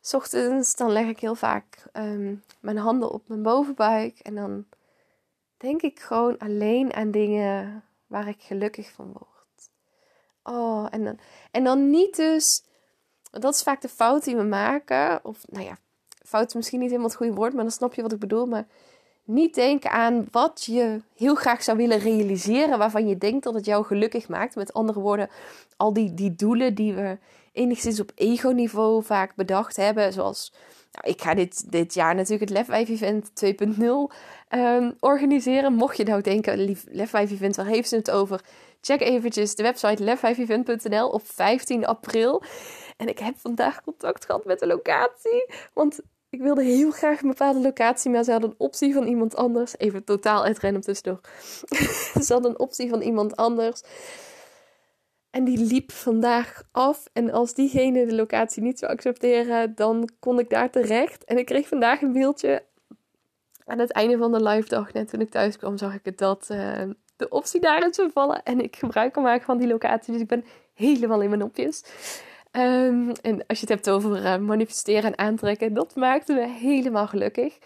s 0.01 0.15
ochtends 0.15 0.77
dan 0.77 0.91
leg 0.91 1.07
ik 1.07 1.21
heel 1.21 1.35
vaak 1.35 1.89
ehm, 1.93 2.35
mijn 2.61 2.77
handen 2.77 3.11
op 3.11 3.29
mijn 3.29 3.43
bovenbuik. 3.43 4.19
En 4.19 4.35
dan 4.35 4.67
denk 5.57 5.83
ik 5.83 6.01
gewoon 6.01 6.39
alleen 6.39 6.95
aan 6.95 7.11
dingen 7.11 7.85
waar 8.07 8.29
ik 8.29 8.43
gelukkig 8.43 8.93
van 8.93 9.13
word. 9.13 9.71
Oh, 10.43 10.87
en 10.91 11.05
dan, 11.05 11.19
en 11.51 11.65
dan 11.65 11.91
niet 11.91 12.17
dus. 12.17 12.65
Dat 13.41 13.55
is 13.55 13.63
vaak 13.63 13.81
de 13.81 13.89
fout 13.89 14.25
die 14.25 14.37
we 14.37 14.43
maken. 14.43 15.21
Of 15.23 15.39
nou 15.49 15.65
ja, 15.65 15.79
fout 16.23 16.47
is 16.47 16.55
misschien 16.55 16.79
niet 16.79 16.89
helemaal 16.89 17.09
het 17.11 17.19
goede 17.19 17.35
woord, 17.35 17.55
maar 17.55 17.63
dan 17.63 17.73
snap 17.73 17.95
je 17.95 18.03
wat 18.03 18.13
ik 18.13 18.19
bedoel. 18.19 18.47
Maar 18.47 18.67
niet 19.25 19.55
denken 19.55 19.91
aan 19.91 20.27
wat 20.31 20.65
je 20.65 21.01
heel 21.15 21.35
graag 21.35 21.63
zou 21.63 21.77
willen 21.77 21.99
realiseren, 21.99 22.79
waarvan 22.79 23.09
je 23.09 23.19
denkt 23.19 23.45
dat 23.45 23.55
het 23.55 23.65
jou 23.65 23.85
gelukkig 23.85 24.29
maakt. 24.29 24.55
Met 24.55 24.73
andere 24.73 25.01
woorden, 25.01 25.31
al 25.77 25.93
die, 25.93 26.15
die 26.15 26.35
doelen 26.35 26.75
die 26.75 26.95
we 26.95 27.19
enigszins 27.53 28.01
op 28.01 28.13
ego-niveau 28.15 29.05
vaak 29.05 29.35
bedacht 29.35 29.77
hebben, 29.77 30.13
zoals 30.13 30.53
nou, 30.97 31.15
ik 31.15 31.23
ga 31.23 31.35
dit, 31.35 31.73
dit 31.73 31.95
jaar 31.95 32.15
natuurlijk 32.15 32.51
het 32.51 32.59
Lef 32.59 32.67
5 32.67 32.89
Event 32.89 33.31
2.0 33.45 33.85
um, 34.59 34.95
organiseren. 35.01 35.73
Mocht 35.73 35.97
je 35.97 36.05
nou 36.05 36.21
denken, 36.21 36.77
Lef 36.91 37.11
5 37.11 37.31
Event, 37.31 37.57
waar 37.57 37.67
heeft 37.67 37.89
ze 37.89 37.97
het 37.97 38.11
over? 38.11 38.41
Check 38.87 39.01
eventjes 39.01 39.55
de 39.55 39.63
website 39.63 40.03
lef5event.nl 40.05 41.09
op 41.09 41.23
15 41.25 41.87
april. 41.87 42.43
En 42.97 43.09
ik 43.09 43.19
heb 43.19 43.35
vandaag 43.39 43.83
contact 43.83 44.25
gehad 44.25 44.45
met 44.45 44.59
de 44.59 44.67
locatie. 44.67 45.47
Want 45.73 46.01
ik 46.31 46.41
wilde 46.41 46.63
heel 46.63 46.91
graag 46.91 47.23
een 47.23 47.29
bepaalde 47.29 47.61
locatie, 47.61 48.11
maar 48.11 48.25
ze 48.25 48.31
hadden 48.31 48.51
een 48.51 48.57
optie 48.59 48.95
van 48.95 49.07
iemand 49.07 49.37
anders. 49.37 49.79
Even 49.79 50.05
totaal 50.05 50.45
uitrennen 50.45 50.83
ze 52.25 52.33
hadden 52.33 52.51
een 52.51 52.59
optie 52.59 52.89
van 52.89 53.01
iemand 53.01 53.37
anders. 53.37 53.83
En 55.31 55.45
die 55.45 55.59
liep 55.59 55.93
vandaag 55.93 56.63
af. 56.73 57.05
En 57.13 57.33
als 57.33 57.55
diegene 57.55 58.07
de 58.07 58.15
locatie 58.15 58.63
niet 58.63 58.79
zou 58.79 58.93
accepteren, 58.93 59.75
dan 59.75 60.09
kon 60.19 60.39
ik 60.39 60.51
daar 60.51 60.71
terecht. 60.71 61.25
En 61.25 61.39
ik 61.39 61.47
kreeg 61.47 61.69
vandaag 61.69 62.03
een 62.03 62.13
mailtje. 62.13 62.65
Aan 63.65 63.79
het 63.79 63.93
einde 63.93 64.17
van 64.17 64.33
de 64.33 64.43
live 64.43 64.69
dag, 64.69 64.93
net 64.93 65.09
toen 65.09 65.21
ik 65.21 65.31
thuis 65.31 65.57
kwam, 65.57 65.79
zag 65.79 65.95
ik 65.95 66.19
dat 66.19 66.49
uh, 66.51 66.83
de 67.17 67.29
optie 67.29 67.61
daarin 67.61 67.95
zou 67.95 68.11
vallen. 68.13 68.43
En 68.43 68.61
ik 68.61 68.77
gebruik 68.77 69.15
hem 69.15 69.25
maken 69.25 69.45
van 69.45 69.59
die 69.59 69.69
locatie. 69.69 70.13
Dus 70.13 70.23
ik 70.23 70.29
ben 70.29 70.45
helemaal 70.75 71.21
in 71.21 71.29
mijn 71.29 71.41
nopjes. 71.41 71.85
Um, 72.53 73.13
en 73.23 73.47
als 73.47 73.61
je 73.61 73.67
het 73.67 73.69
hebt 73.69 73.91
over 73.91 74.23
uh, 74.23 74.37
manifesteren 74.37 75.05
en 75.05 75.19
aantrekken, 75.19 75.75
dat 75.75 75.97
maakte 75.97 76.33
me 76.33 76.49
helemaal 76.49 77.07
gelukkig. 77.07 77.59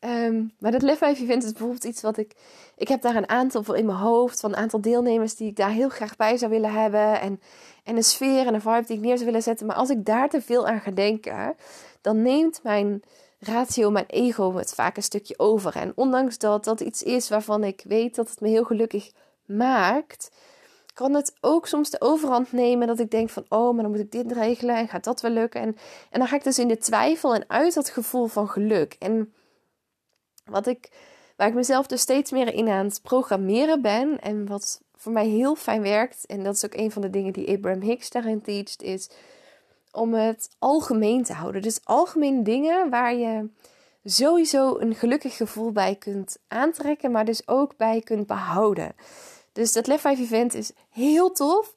Um, 0.00 0.52
maar 0.58 0.70
dat 0.70 0.82
Lef 0.82 0.98
5 0.98 1.20
Event 1.20 1.44
is 1.44 1.50
bijvoorbeeld 1.50 1.84
iets 1.84 2.00
wat 2.02 2.16
ik... 2.16 2.32
Ik 2.76 2.88
heb 2.88 3.02
daar 3.02 3.16
een 3.16 3.28
aantal 3.28 3.62
voor 3.62 3.76
in 3.76 3.86
mijn 3.86 3.98
hoofd, 3.98 4.40
van 4.40 4.50
een 4.50 4.56
aantal 4.56 4.80
deelnemers 4.80 5.34
die 5.34 5.48
ik 5.48 5.56
daar 5.56 5.70
heel 5.70 5.88
graag 5.88 6.16
bij 6.16 6.36
zou 6.36 6.50
willen 6.50 6.72
hebben. 6.72 7.20
En, 7.20 7.40
en 7.84 7.96
een 7.96 8.04
sfeer 8.04 8.46
en 8.46 8.54
een 8.54 8.60
vibe 8.60 8.84
die 8.86 8.96
ik 8.96 9.02
neer 9.02 9.14
zou 9.14 9.24
willen 9.24 9.42
zetten. 9.42 9.66
Maar 9.66 9.76
als 9.76 9.90
ik 9.90 10.04
daar 10.04 10.28
te 10.28 10.40
veel 10.40 10.66
aan 10.66 10.80
ga 10.80 10.90
denken, 10.90 11.56
dan 12.00 12.22
neemt 12.22 12.60
mijn 12.62 13.02
ratio, 13.38 13.90
mijn 13.90 14.06
ego 14.06 14.54
het 14.54 14.74
vaak 14.74 14.96
een 14.96 15.02
stukje 15.02 15.38
over. 15.38 15.76
En 15.76 15.92
ondanks 15.94 16.38
dat 16.38 16.64
dat 16.64 16.80
iets 16.80 17.02
is 17.02 17.28
waarvan 17.28 17.64
ik 17.64 17.82
weet 17.84 18.14
dat 18.14 18.30
het 18.30 18.40
me 18.40 18.48
heel 18.48 18.64
gelukkig 18.64 19.12
maakt, 19.44 20.30
kan 20.94 21.14
het 21.14 21.34
ook 21.40 21.66
soms 21.66 21.90
de 21.90 22.00
overhand 22.00 22.52
nemen 22.52 22.86
dat 22.86 22.98
ik 22.98 23.10
denk 23.10 23.30
van, 23.30 23.44
oh, 23.48 23.74
maar 23.74 23.82
dan 23.82 23.90
moet 23.90 24.00
ik 24.00 24.12
dit 24.12 24.32
regelen 24.32 24.76
en 24.76 24.88
gaat 24.88 25.04
dat 25.04 25.20
wel 25.20 25.30
lukken. 25.30 25.60
En, 25.60 25.76
en 26.10 26.18
dan 26.18 26.28
ga 26.28 26.36
ik 26.36 26.44
dus 26.44 26.58
in 26.58 26.68
de 26.68 26.78
twijfel 26.78 27.34
en 27.34 27.44
uit 27.46 27.74
dat 27.74 27.88
gevoel 27.88 28.26
van 28.26 28.48
geluk. 28.48 28.96
En 28.98 29.32
wat 30.50 30.66
ik, 30.66 30.90
waar 31.36 31.48
ik 31.48 31.54
mezelf 31.54 31.86
dus 31.86 32.00
steeds 32.00 32.30
meer 32.30 32.54
in 32.54 32.68
aan 32.68 32.86
het 32.86 33.02
programmeren 33.02 33.82
ben 33.82 34.20
en 34.20 34.46
wat 34.46 34.80
voor 34.96 35.12
mij 35.12 35.26
heel 35.26 35.54
fijn 35.54 35.82
werkt, 35.82 36.26
en 36.26 36.44
dat 36.44 36.54
is 36.54 36.64
ook 36.64 36.74
een 36.74 36.90
van 36.90 37.02
de 37.02 37.10
dingen 37.10 37.32
die 37.32 37.48
Abraham 37.48 37.80
Hicks 37.80 38.10
daarin 38.10 38.42
teacht, 38.42 38.82
is 38.82 39.10
om 39.92 40.14
het 40.14 40.48
algemeen 40.58 41.24
te 41.24 41.32
houden. 41.32 41.62
Dus 41.62 41.84
algemene 41.84 42.42
dingen 42.42 42.90
waar 42.90 43.14
je 43.14 43.48
sowieso 44.04 44.78
een 44.78 44.94
gelukkig 44.94 45.36
gevoel 45.36 45.72
bij 45.72 45.94
kunt 45.94 46.38
aantrekken, 46.48 47.10
maar 47.10 47.24
dus 47.24 47.48
ook 47.48 47.76
bij 47.76 48.00
kunt 48.00 48.26
behouden. 48.26 48.94
Dus 49.52 49.72
dat 49.72 49.86
Lef 49.86 50.00
5 50.00 50.18
event 50.18 50.54
is 50.54 50.72
heel 50.90 51.32
tof. 51.32 51.74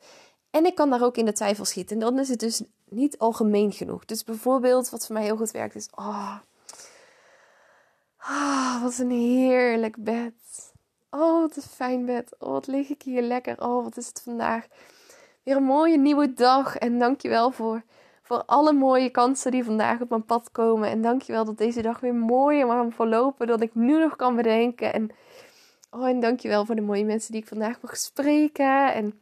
En 0.52 0.66
ik 0.66 0.76
kan 0.76 0.90
daar 0.90 1.04
ook 1.04 1.18
in 1.18 1.26
de 1.26 1.34
twijfel 1.34 1.66
schieten. 1.66 1.96
En 1.96 2.02
dan 2.02 2.20
is 2.20 2.30
het 2.30 2.40
dus 2.40 2.62
niet 2.90 3.18
algemeen 3.18 3.72
genoeg. 3.72 4.06
Dus 4.06 4.24
bijvoorbeeld, 4.24 4.90
wat 4.90 5.06
voor 5.06 5.16
mij 5.16 5.24
heel 5.24 5.38
goed 5.38 5.52
werkt, 5.52 5.76
is... 5.76 5.88
Oh, 5.96 6.36
oh 8.30 8.82
wat 8.82 8.98
een 8.98 9.10
heerlijk 9.10 10.04
bed. 10.04 10.34
Oh, 11.10 11.42
wat 11.42 11.56
een 11.56 11.62
fijn 11.62 12.06
bed. 12.06 12.36
Oh, 12.40 12.52
wat 12.52 12.68
lig 12.68 12.90
ik 12.90 13.02
hier 13.02 13.22
lekker. 13.22 13.62
Oh, 13.62 13.84
wat 13.84 13.98
is 13.98 14.08
het 14.08 14.22
vandaag. 14.24 14.68
Weer 15.44 15.56
een 15.56 15.64
mooie 15.64 15.98
nieuwe 15.98 16.34
dag. 16.34 16.78
En 16.78 17.00
dankjewel 17.00 17.52
voor, 17.52 17.84
voor 18.22 18.44
alle 18.46 18.74
mooie 18.74 19.10
kansen 19.10 19.52
die 19.52 19.64
vandaag 19.64 20.02
op 20.02 20.10
mijn 20.10 20.26
pad 20.26 20.52
komen. 20.52 20.90
En 20.90 21.02
dankjewel 21.02 21.46
dat 21.46 21.58
deze 21.58 21.82
dag 21.82 22.00
weer 22.00 22.16
mooier 22.16 22.68
mag 22.68 22.94
verlopen 22.94 23.48
dan 23.48 23.62
ik 23.62 23.76
nu 23.76 24.00
nog 24.00 24.16
kan 24.16 24.36
bedenken. 24.36 24.94
En 24.94 25.12
Oh, 25.94 26.08
en 26.08 26.20
dankjewel 26.20 26.66
voor 26.66 26.76
de 26.76 26.82
mooie 26.82 27.06
mensen 27.06 27.32
die 27.32 27.42
ik 27.42 27.48
vandaag 27.48 27.82
mag 27.82 27.98
spreken. 27.98 28.94
En 28.94 29.22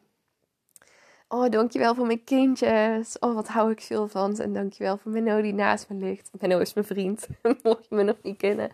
oh, 1.30 1.50
dankjewel 1.50 1.96
voor 1.96 2.06
mijn 2.06 2.24
kindjes. 2.24 3.20
Oh, 3.20 3.34
wat 3.34 3.48
hou 3.48 3.72
ik 3.72 3.82
veel 3.82 4.08
van. 4.08 4.38
En 4.38 4.54
dankjewel 4.54 4.98
voor 4.98 5.12
Menno 5.12 5.42
die 5.42 5.54
naast 5.54 5.90
me 5.90 5.96
ligt. 5.96 6.30
Menno 6.40 6.60
is 6.60 6.74
mijn 6.74 6.86
vriend, 6.86 7.28
mocht 7.64 7.86
je 7.90 7.96
me 7.96 8.04
nog 8.04 8.18
niet 8.22 8.38
kennen. 8.38 8.72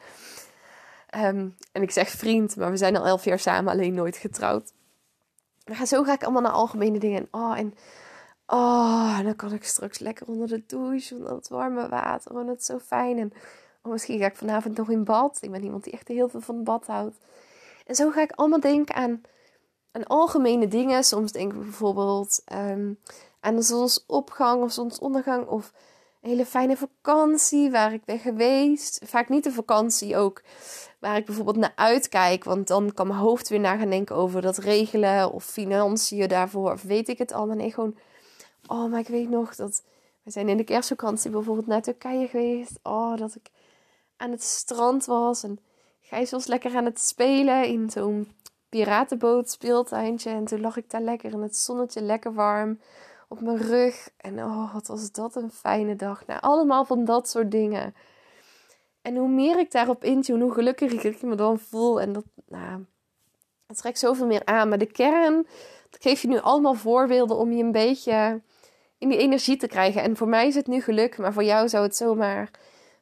Ehm, 1.09 1.47
en 1.71 1.81
ik 1.81 1.91
zeg 1.91 2.09
vriend, 2.09 2.55
maar 2.55 2.71
we 2.71 2.77
zijn 2.77 2.95
al 2.95 3.05
elf 3.05 3.23
jaar 3.23 3.39
samen, 3.39 3.71
alleen 3.71 3.93
nooit 3.93 4.17
getrouwd. 4.17 4.73
Maar 5.65 5.85
zo 5.85 6.03
ga 6.03 6.13
ik 6.13 6.23
allemaal 6.23 6.41
naar 6.41 6.51
algemene 6.51 6.99
dingen. 6.99 7.27
Oh, 7.31 7.57
en 7.57 7.73
oh, 8.47 9.19
dan 9.23 9.35
kan 9.35 9.53
ik 9.53 9.63
straks 9.63 9.99
lekker 9.99 10.27
onder 10.27 10.47
de 10.47 10.63
douche, 10.67 11.15
onder 11.15 11.35
het 11.35 11.47
warme 11.47 11.89
water. 11.89 12.37
Oh, 12.37 12.47
dat 12.47 12.59
is 12.59 12.65
zo 12.65 12.79
fijn. 12.79 13.17
En 13.17 13.33
oh, 13.81 13.91
misschien 13.91 14.19
ga 14.19 14.25
ik 14.25 14.35
vanavond 14.35 14.77
nog 14.77 14.89
in 14.89 15.03
bad. 15.03 15.37
Ik 15.41 15.51
ben 15.51 15.63
iemand 15.63 15.83
die 15.83 15.93
echt 15.93 16.07
heel 16.07 16.29
veel 16.29 16.41
van 16.41 16.63
bad 16.63 16.87
houdt. 16.87 17.17
En 17.85 17.95
zo 17.95 18.11
ga 18.11 18.21
ik 18.21 18.31
allemaal 18.31 18.59
denken 18.59 18.95
aan, 18.95 19.21
algemene 20.03 20.67
dingen. 20.67 21.03
Soms 21.03 21.31
denk 21.31 21.53
ik 21.53 21.59
bijvoorbeeld 21.59 22.43
um, 22.53 22.99
aan 23.39 23.55
de 23.55 23.61
zonsopgang 23.61 24.63
of 24.63 24.71
zonsondergang. 24.71 25.47
Of 25.47 25.73
een 26.21 26.29
hele 26.29 26.45
fijne 26.45 26.77
vakantie 26.77 27.71
waar 27.71 27.93
ik 27.93 28.05
ben 28.05 28.19
geweest. 28.19 29.01
Vaak 29.05 29.29
niet 29.29 29.43
de 29.43 29.51
vakantie 29.51 30.17
ook 30.17 30.41
waar 30.99 31.17
ik 31.17 31.25
bijvoorbeeld 31.25 31.57
naar 31.57 31.73
uitkijk. 31.75 32.43
Want 32.43 32.67
dan 32.67 32.93
kan 32.93 33.07
mijn 33.07 33.19
hoofd 33.19 33.49
weer 33.49 33.59
na 33.59 33.77
gaan 33.77 33.89
denken 33.89 34.15
over 34.15 34.41
dat 34.41 34.57
regelen 34.57 35.31
of 35.31 35.45
financiën 35.45 36.27
daarvoor. 36.27 36.71
Of 36.71 36.81
weet 36.81 37.09
ik 37.09 37.17
het 37.17 37.31
allemaal. 37.31 37.55
Nee, 37.55 37.73
gewoon, 37.73 37.95
oh, 38.67 38.91
maar 38.91 38.99
ik 38.99 39.07
weet 39.07 39.29
nog 39.29 39.55
dat... 39.55 39.83
We 40.23 40.31
zijn 40.31 40.49
in 40.49 40.57
de 40.57 40.63
kerstvakantie 40.63 41.31
bijvoorbeeld 41.31 41.67
naar 41.67 41.81
Turkije 41.81 42.27
geweest. 42.27 42.79
Oh, 42.83 43.17
dat 43.17 43.35
ik 43.35 43.49
aan 44.17 44.31
het 44.31 44.43
strand 44.43 45.05
was 45.05 45.43
en 45.43 45.59
Gijs 46.07 46.31
was 46.31 46.45
lekker 46.45 46.75
aan 46.75 46.85
het 46.85 46.99
spelen 46.99 47.67
in 47.67 47.89
zo'n 47.89 48.27
piratenboot 48.75 49.49
speeltuintje. 49.49 50.29
En 50.29 50.45
toen 50.45 50.61
lag 50.61 50.77
ik 50.77 50.89
daar 50.89 51.01
lekker 51.01 51.31
in 51.31 51.41
het 51.41 51.57
zonnetje, 51.57 52.01
lekker 52.01 52.33
warm 52.33 52.79
op 53.27 53.41
mijn 53.41 53.57
rug. 53.57 54.09
En 54.17 54.43
oh, 54.43 54.73
wat 54.73 54.87
was 54.87 55.11
dat 55.11 55.35
een 55.35 55.51
fijne 55.51 55.95
dag. 55.95 56.25
Nou, 56.25 56.41
allemaal 56.41 56.85
van 56.85 57.05
dat 57.05 57.29
soort 57.29 57.51
dingen. 57.51 57.95
En 59.01 59.15
hoe 59.15 59.29
meer 59.29 59.59
ik 59.59 59.71
daarop 59.71 60.03
intune, 60.03 60.43
hoe 60.43 60.53
gelukkiger 60.53 61.05
ik 61.05 61.21
me 61.21 61.35
dan 61.35 61.59
voel. 61.59 62.01
En 62.01 62.13
dat, 62.13 62.23
nou, 62.47 62.85
het 63.67 63.77
trekt 63.77 63.99
zoveel 63.99 64.25
meer 64.25 64.45
aan. 64.45 64.69
Maar 64.69 64.77
de 64.77 64.91
kern, 64.91 65.47
dat 65.89 66.01
geef 66.01 66.21
je 66.21 66.27
nu 66.27 66.39
allemaal 66.39 66.73
voorbeelden 66.73 67.37
om 67.37 67.51
je 67.51 67.63
een 67.63 67.71
beetje 67.71 68.41
in 68.97 69.09
die 69.09 69.17
energie 69.17 69.57
te 69.57 69.67
krijgen. 69.67 70.01
En 70.01 70.17
voor 70.17 70.27
mij 70.27 70.47
is 70.47 70.55
het 70.55 70.67
nu 70.67 70.81
geluk, 70.81 71.17
maar 71.17 71.33
voor 71.33 71.43
jou 71.43 71.69
zou 71.69 71.83
het 71.83 71.95
zomaar 71.95 72.51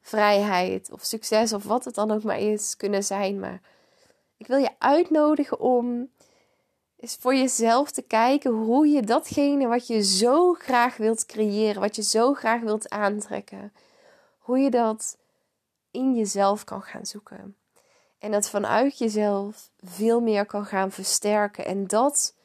vrijheid 0.02 0.92
of 0.92 1.04
succes 1.04 1.54
of 1.54 1.64
wat 1.64 1.86
het 1.86 1.96
dan 1.96 2.12
ook 2.12 2.24
maar 2.24 2.40
is 2.40 2.78
kunnen 2.78 3.04
zijn. 3.04 3.40
Maar 3.40 3.62
ik 4.44 4.50
wil 4.50 4.58
je 4.58 4.76
uitnodigen 4.78 5.60
om 5.60 6.10
eens 6.96 7.16
voor 7.16 7.36
jezelf 7.36 7.92
te 7.92 8.02
kijken 8.02 8.52
hoe 8.52 8.88
je 8.88 9.02
datgene 9.02 9.68
wat 9.68 9.88
je 9.88 10.04
zo 10.04 10.54
graag 10.54 10.98
wilt 10.98 11.26
creëren, 11.26 11.82
wat 11.82 11.96
je 11.96 12.02
zo 12.02 12.34
graag 12.34 12.62
wilt 12.62 12.90
aantrekken, 12.90 13.74
hoe 14.38 14.60
je 14.60 14.70
dat 14.70 15.18
in 15.92 16.16
jezelf 16.16 16.64
kan 16.64 16.82
gaan 16.82 17.06
zoeken. 17.06 17.56
En 18.20 18.32
dat 18.32 18.50
vanuit 18.50 18.98
jezelf 18.98 19.70
veel 19.82 20.20
meer 20.22 20.46
kan 20.46 20.66
gaan 20.66 20.92
versterken. 20.92 21.66
En 21.66 21.88
dat 21.88 22.36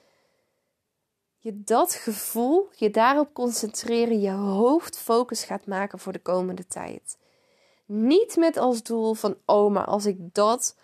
je 1.38 1.62
dat 1.62 1.94
gevoel, 1.94 2.68
je 2.74 2.90
daarop 2.90 3.34
concentreren, 3.34 4.20
je 4.20 4.30
hoofdfocus 4.30 5.44
gaat 5.44 5.66
maken 5.66 5.98
voor 5.98 6.12
de 6.12 6.22
komende 6.22 6.66
tijd. 6.66 7.18
Niet 7.86 8.36
met 8.36 8.56
als 8.56 8.82
doel 8.82 9.14
van, 9.14 9.36
oh, 9.44 9.72
maar 9.72 9.86
als 9.86 10.06
ik 10.06 10.34
dat 10.34 10.76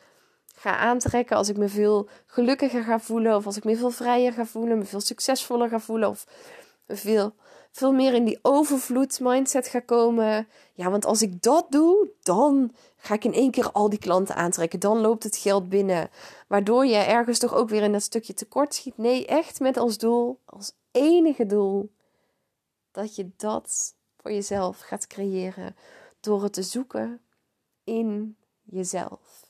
ga 0.54 0.76
aantrekken, 0.76 1.36
als 1.36 1.48
ik 1.48 1.56
me 1.56 1.68
veel 1.68 2.08
gelukkiger 2.26 2.82
ga 2.82 3.00
voelen, 3.00 3.36
of 3.36 3.46
als 3.46 3.56
ik 3.56 3.64
me 3.64 3.76
veel 3.76 3.90
vrijer 3.90 4.32
ga 4.32 4.46
voelen, 4.46 4.78
me 4.78 4.84
veel 4.84 5.00
succesvoller 5.00 5.68
ga 5.68 5.80
voelen, 5.80 6.08
of 6.08 6.26
veel 6.88 7.34
veel 7.76 7.92
meer 7.92 8.14
in 8.14 8.24
die 8.24 8.38
overvloedsmindset 8.42 9.68
ga 9.68 9.80
komen. 9.80 10.48
Ja, 10.74 10.90
want 10.90 11.04
als 11.04 11.22
ik 11.22 11.42
dat 11.42 11.66
doe, 11.70 12.10
dan 12.22 12.72
ga 12.96 13.14
ik 13.14 13.24
in 13.24 13.32
één 13.32 13.50
keer 13.50 13.72
al 13.72 13.88
die 13.88 13.98
klanten 13.98 14.34
aantrekken. 14.34 14.80
Dan 14.80 14.98
loopt 14.98 15.22
het 15.22 15.36
geld 15.36 15.68
binnen. 15.68 16.10
Waardoor 16.48 16.86
je 16.86 16.96
ergens 16.96 17.38
toch 17.38 17.54
ook 17.54 17.68
weer 17.68 17.82
in 17.82 17.92
dat 17.92 18.02
stukje 18.02 18.34
tekort 18.34 18.74
schiet. 18.74 18.96
Nee, 18.96 19.26
echt 19.26 19.60
met 19.60 19.76
als 19.76 19.98
doel, 19.98 20.40
als 20.44 20.72
enige 20.90 21.46
doel, 21.46 21.90
dat 22.90 23.16
je 23.16 23.30
dat 23.36 23.94
voor 24.16 24.32
jezelf 24.32 24.80
gaat 24.80 25.06
creëren. 25.06 25.76
Door 26.20 26.42
het 26.42 26.52
te 26.52 26.62
zoeken 26.62 27.20
in 27.84 28.36
jezelf. 28.62 29.43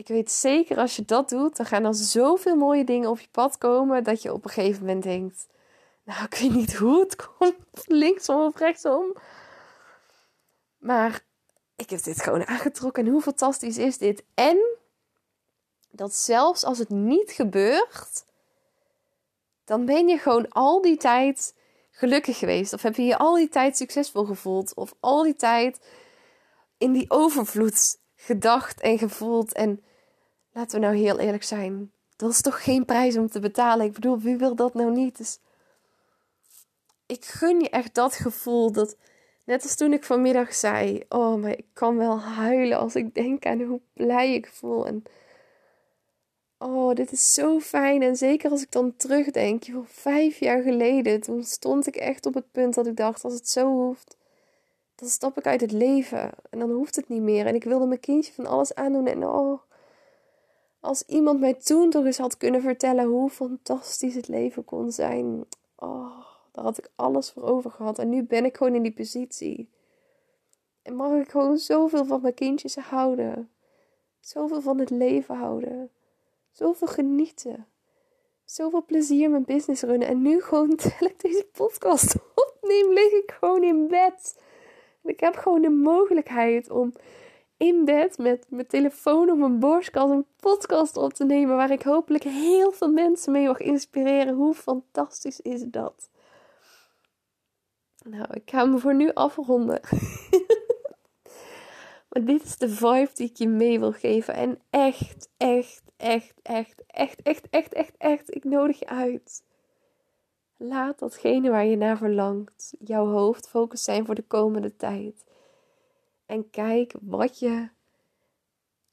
Ik 0.00 0.08
weet 0.08 0.30
zeker 0.30 0.76
als 0.76 0.96
je 0.96 1.04
dat 1.04 1.28
doet, 1.28 1.56
dan 1.56 1.66
gaan 1.66 1.84
er 1.84 1.94
zoveel 1.94 2.56
mooie 2.56 2.84
dingen 2.84 3.10
op 3.10 3.20
je 3.20 3.28
pad 3.30 3.58
komen 3.58 4.04
dat 4.04 4.22
je 4.22 4.32
op 4.32 4.44
een 4.44 4.50
gegeven 4.50 4.80
moment 4.80 5.02
denkt: 5.02 5.46
Nou, 6.04 6.24
ik 6.24 6.34
weet 6.34 6.52
niet 6.52 6.74
hoe 6.74 7.00
het 7.00 7.16
komt, 7.38 7.56
linksom 7.86 8.40
of 8.40 8.56
rechtsom. 8.56 9.16
Maar 10.78 11.24
ik 11.76 11.90
heb 11.90 12.02
dit 12.02 12.22
gewoon 12.22 12.46
aangetrokken 12.46 13.06
en 13.06 13.12
hoe 13.12 13.22
fantastisch 13.22 13.78
is 13.78 13.98
dit? 13.98 14.24
En 14.34 14.58
dat 15.90 16.14
zelfs 16.14 16.64
als 16.64 16.78
het 16.78 16.88
niet 16.88 17.30
gebeurt, 17.30 18.24
dan 19.64 19.84
ben 19.84 20.08
je 20.08 20.18
gewoon 20.18 20.48
al 20.48 20.82
die 20.82 20.96
tijd 20.96 21.54
gelukkig 21.90 22.38
geweest. 22.38 22.72
Of 22.72 22.82
heb 22.82 22.96
je 22.96 23.04
je 23.04 23.18
al 23.18 23.34
die 23.34 23.48
tijd 23.48 23.76
succesvol 23.76 24.24
gevoeld. 24.24 24.74
Of 24.74 24.94
al 25.00 25.22
die 25.22 25.36
tijd 25.36 25.80
in 26.78 26.92
die 26.92 27.10
overvloed 27.10 27.98
gedacht 28.16 28.80
en 28.80 28.98
gevoeld. 28.98 29.52
En 29.52 29.84
laten 30.52 30.80
we 30.80 30.86
nou 30.86 30.96
heel 30.96 31.18
eerlijk 31.18 31.44
zijn. 31.44 31.92
Dat 32.16 32.30
is 32.30 32.40
toch 32.40 32.64
geen 32.64 32.84
prijs 32.84 33.16
om 33.16 33.28
te 33.28 33.40
betalen. 33.40 33.86
Ik 33.86 33.92
bedoel, 33.92 34.18
wie 34.18 34.36
wil 34.36 34.54
dat 34.54 34.74
nou 34.74 34.90
niet? 34.90 35.16
Dus 35.16 35.38
ik 37.06 37.24
gun 37.24 37.60
je 37.60 37.70
echt 37.70 37.94
dat 37.94 38.14
gevoel. 38.14 38.72
Dat, 38.72 38.96
net 39.44 39.62
als 39.62 39.76
toen 39.76 39.92
ik 39.92 40.04
vanmiddag 40.04 40.54
zei: 40.54 41.04
Oh, 41.08 41.42
maar 41.42 41.50
ik 41.50 41.66
kan 41.72 41.96
wel 41.96 42.20
huilen 42.20 42.78
als 42.78 42.94
ik 42.94 43.14
denk 43.14 43.46
aan 43.46 43.60
hoe 43.60 43.80
blij 43.92 44.34
ik 44.34 44.46
voel. 44.46 44.86
En 44.86 45.02
oh, 46.58 46.94
dit 46.94 47.12
is 47.12 47.34
zo 47.34 47.60
fijn. 47.60 48.02
En 48.02 48.16
zeker 48.16 48.50
als 48.50 48.62
ik 48.62 48.70
dan 48.72 48.96
terugdenk, 48.96 49.64
vijf 49.84 50.38
jaar 50.38 50.62
geleden, 50.62 51.20
toen 51.20 51.44
stond 51.44 51.86
ik 51.86 51.96
echt 51.96 52.26
op 52.26 52.34
het 52.34 52.50
punt 52.52 52.74
dat 52.74 52.86
ik 52.86 52.96
dacht: 52.96 53.24
Als 53.24 53.34
het 53.34 53.48
zo 53.48 53.66
hoeft, 53.66 54.16
dan 54.94 55.08
stap 55.08 55.38
ik 55.38 55.46
uit 55.46 55.60
het 55.60 55.72
leven. 55.72 56.30
En 56.50 56.58
dan 56.58 56.70
hoeft 56.70 56.96
het 56.96 57.08
niet 57.08 57.22
meer. 57.22 57.46
En 57.46 57.54
ik 57.54 57.64
wilde 57.64 57.86
mijn 57.86 58.00
kindje 58.00 58.32
van 58.32 58.46
alles 58.46 58.74
aandoen. 58.74 59.06
En 59.06 59.26
oh, 59.26 59.60
als 60.80 61.02
iemand 61.06 61.40
mij 61.40 61.54
toen 61.54 61.90
toch 61.90 62.04
eens 62.04 62.18
had 62.18 62.36
kunnen 62.36 62.62
vertellen 62.62 63.04
hoe 63.04 63.30
fantastisch 63.30 64.14
het 64.14 64.28
leven 64.28 64.64
kon 64.64 64.92
zijn. 64.92 65.44
Oh, 65.76 66.24
daar 66.52 66.64
had 66.64 66.78
ik 66.78 66.90
alles 66.96 67.30
voor 67.30 67.42
over 67.42 67.70
gehad. 67.70 67.98
En 67.98 68.08
nu 68.08 68.22
ben 68.22 68.44
ik 68.44 68.56
gewoon 68.56 68.74
in 68.74 68.82
die 68.82 68.92
positie. 68.92 69.70
En 70.82 70.94
mag 70.94 71.20
ik 71.20 71.30
gewoon 71.30 71.58
zoveel 71.58 72.04
van 72.04 72.20
mijn 72.20 72.34
kindjes 72.34 72.76
houden. 72.76 73.50
Zoveel 74.20 74.60
van 74.60 74.78
het 74.78 74.90
leven 74.90 75.36
houden. 75.36 75.90
Zoveel 76.52 76.88
genieten. 76.88 77.66
Zoveel 78.44 78.84
plezier 78.84 79.30
mijn 79.30 79.44
business 79.44 79.82
runnen. 79.82 80.08
En 80.08 80.22
nu 80.22 80.40
gewoon, 80.40 80.76
terwijl 80.76 81.10
ik 81.10 81.20
deze 81.20 81.46
podcast 81.52 82.14
opneem, 82.34 82.92
lig 82.92 83.12
ik 83.12 83.36
gewoon 83.40 83.62
in 83.62 83.88
bed. 83.88 84.42
En 85.02 85.10
ik 85.10 85.20
heb 85.20 85.34
gewoon 85.34 85.62
de 85.62 85.70
mogelijkheid 85.70 86.70
om 86.70 86.92
in 87.60 87.84
bed 87.84 88.18
met 88.18 88.46
mijn 88.48 88.66
telefoon 88.66 89.30
op 89.30 89.38
mijn 89.38 89.58
borstkast 89.58 90.10
een 90.10 90.26
podcast 90.36 90.96
op 90.96 91.12
te 91.12 91.24
nemen. 91.24 91.56
Waar 91.56 91.70
ik 91.70 91.82
hopelijk 91.82 92.24
heel 92.24 92.72
veel 92.72 92.90
mensen 92.90 93.32
mee 93.32 93.46
mag 93.46 93.60
inspireren. 93.60 94.34
Hoe 94.34 94.54
fantastisch 94.54 95.40
is 95.40 95.62
dat? 95.66 96.10
Nou, 98.04 98.26
ik 98.32 98.50
ga 98.50 98.64
me 98.64 98.78
voor 98.78 98.94
nu 98.94 99.12
afronden. 99.12 99.80
maar 102.10 102.24
dit 102.24 102.42
is 102.44 102.56
de 102.56 102.68
vibe 102.68 103.10
die 103.14 103.28
ik 103.28 103.36
je 103.36 103.48
mee 103.48 103.78
wil 103.78 103.92
geven. 103.92 104.34
En 104.34 104.60
echt, 104.70 105.28
echt, 105.36 105.82
echt, 105.96 106.34
echt, 106.42 106.82
echt, 106.86 107.22
echt, 107.22 107.48
echt, 107.50 107.72
echt, 107.72 107.94
echt. 107.98 108.34
Ik 108.34 108.44
nodig 108.44 108.78
je 108.78 108.88
uit. 108.88 109.42
Laat 110.56 110.98
datgene 110.98 111.50
waar 111.50 111.66
je 111.66 111.76
naar 111.76 111.96
verlangt, 111.96 112.74
jouw 112.78 113.06
hoofdfocus 113.06 113.84
zijn 113.84 114.06
voor 114.06 114.14
de 114.14 114.26
komende 114.26 114.76
tijd. 114.76 115.24
En 116.30 116.50
kijk 116.50 116.94
wat 117.00 117.38
je 117.38 117.68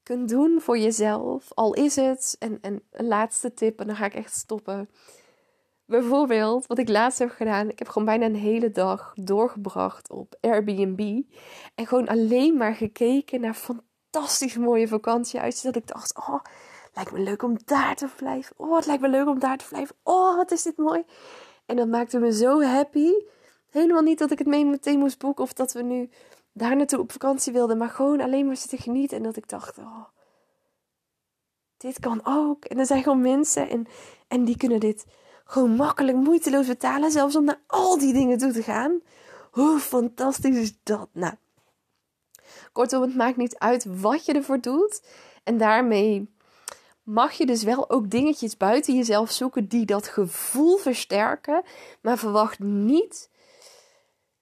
kunt 0.04 0.30
doen 0.30 0.62
voor 0.62 0.78
jezelf. 0.78 1.54
Al 1.54 1.74
is 1.74 1.96
het, 1.96 2.36
en, 2.40 2.58
en 2.62 2.84
een 2.92 3.08
laatste 3.08 3.54
tip, 3.54 3.80
en 3.80 3.88
dan 3.88 3.96
ga 3.96 4.06
ik 4.06 4.14
echt 4.14 4.36
stoppen. 4.36 4.90
Bijvoorbeeld, 5.86 6.68
wat 6.68 6.78
ik 6.78 6.90
laatst 6.90 7.20
heb 7.20 7.30
gedaan. 7.30 7.70
Ik 7.70 7.80
heb 7.80 7.88
gewoon 7.88 8.08
bijna 8.08 8.26
een 8.26 8.36
hele 8.36 8.72
dag 8.72 9.14
doorgebracht 9.16 10.10
op 10.10 10.36
Airbnb. 10.42 11.22
En 11.76 11.88
gewoon 11.88 12.08
alleen 12.08 12.58
maar 12.58 12.76
gekeken 12.76 13.42
naar 13.42 13.54
fantastisch 13.54 14.58
mooie 14.58 14.88
vakantiehuizen. 14.88 15.74
Dat 15.74 15.82
ik 15.82 15.88
dacht, 15.88 16.18
oh, 16.18 16.40
lijkt 16.94 17.12
me 17.12 17.20
leuk 17.20 17.44
om 17.44 17.58
daar 17.66 17.96
te 17.96 18.08
blijven. 18.16 18.56
Oh, 18.60 18.76
het 18.76 18.86
lijkt 18.86 19.02
me 19.02 19.10
leuk 19.10 19.28
om 19.28 19.40
daar 19.40 19.58
te 19.58 19.68
blijven. 19.70 19.96
Oh, 20.04 20.36
wat 20.36 20.52
is 20.52 20.64
dit 20.64 20.78
mooi. 20.78 21.04
En 21.66 21.76
dat 21.76 21.88
maakte 21.88 22.20
me 22.20 22.34
zo 22.34 22.62
happy. 22.62 23.12
Helemaal 23.70 24.02
niet 24.02 24.20
dat 24.20 24.32
ik 24.32 24.38
het 24.38 24.48
meteen 24.48 25.00
moest 25.00 25.20
boeken 25.20 25.44
of 25.44 25.54
dat 25.54 25.74
we 25.74 25.82
nu 25.82 26.10
daar 26.58 26.76
naartoe 26.76 27.00
op 27.00 27.12
vakantie 27.12 27.54
wilden. 27.54 27.78
Maar 27.78 27.90
gewoon 27.90 28.22
alleen 28.22 28.46
maar 28.46 28.58
zitten 28.58 28.78
genieten. 28.78 29.18
En 29.18 29.24
dat 29.24 29.38
ik 29.38 29.50
dacht, 29.50 29.78
oh, 29.78 30.04
dit 31.78 32.00
kan 32.00 32.22
ook. 32.24 32.66
En 32.66 32.80
er 32.80 32.86
zijn 32.86 33.04
gewoon 33.04 33.22
mensen 33.22 33.70
en, 33.70 33.88
en 34.28 34.46
die 34.46 34.58
kunnen 34.58 34.80
dit 34.80 35.06
gewoon 35.46 35.76
makkelijk, 35.76 36.18
moeiteloos 36.18 36.68
betalen. 36.68 37.12
Zelfs 37.12 37.36
om 37.36 37.44
naar 37.44 37.62
al 37.68 37.98
die 37.98 38.14
dingen 38.14 38.38
toe 38.38 38.52
te 38.52 38.64
gaan. 38.64 39.02
Hoe 39.52 39.80
fantastisch 39.80 40.58
is 40.58 40.74
dat? 40.84 41.10
Nou, 41.12 41.34
kortom, 42.72 43.02
het 43.02 43.16
maakt 43.16 43.38
niet 43.38 43.58
uit 43.58 43.86
wat 44.02 44.26
je 44.26 44.34
ervoor 44.34 44.62
doet. 44.62 45.02
En 45.44 45.58
daarmee 45.58 46.36
mag 47.04 47.34
je 47.34 47.46
dus 47.46 47.64
wel 47.64 47.90
ook 47.90 48.10
dingetjes 48.10 48.58
buiten 48.58 48.96
jezelf 48.96 49.32
zoeken 49.32 49.68
die 49.68 49.86
dat 49.86 50.08
gevoel 50.08 50.78
versterken. 50.78 51.64
Maar 52.02 52.18
verwacht 52.18 52.60
niet 52.60 53.30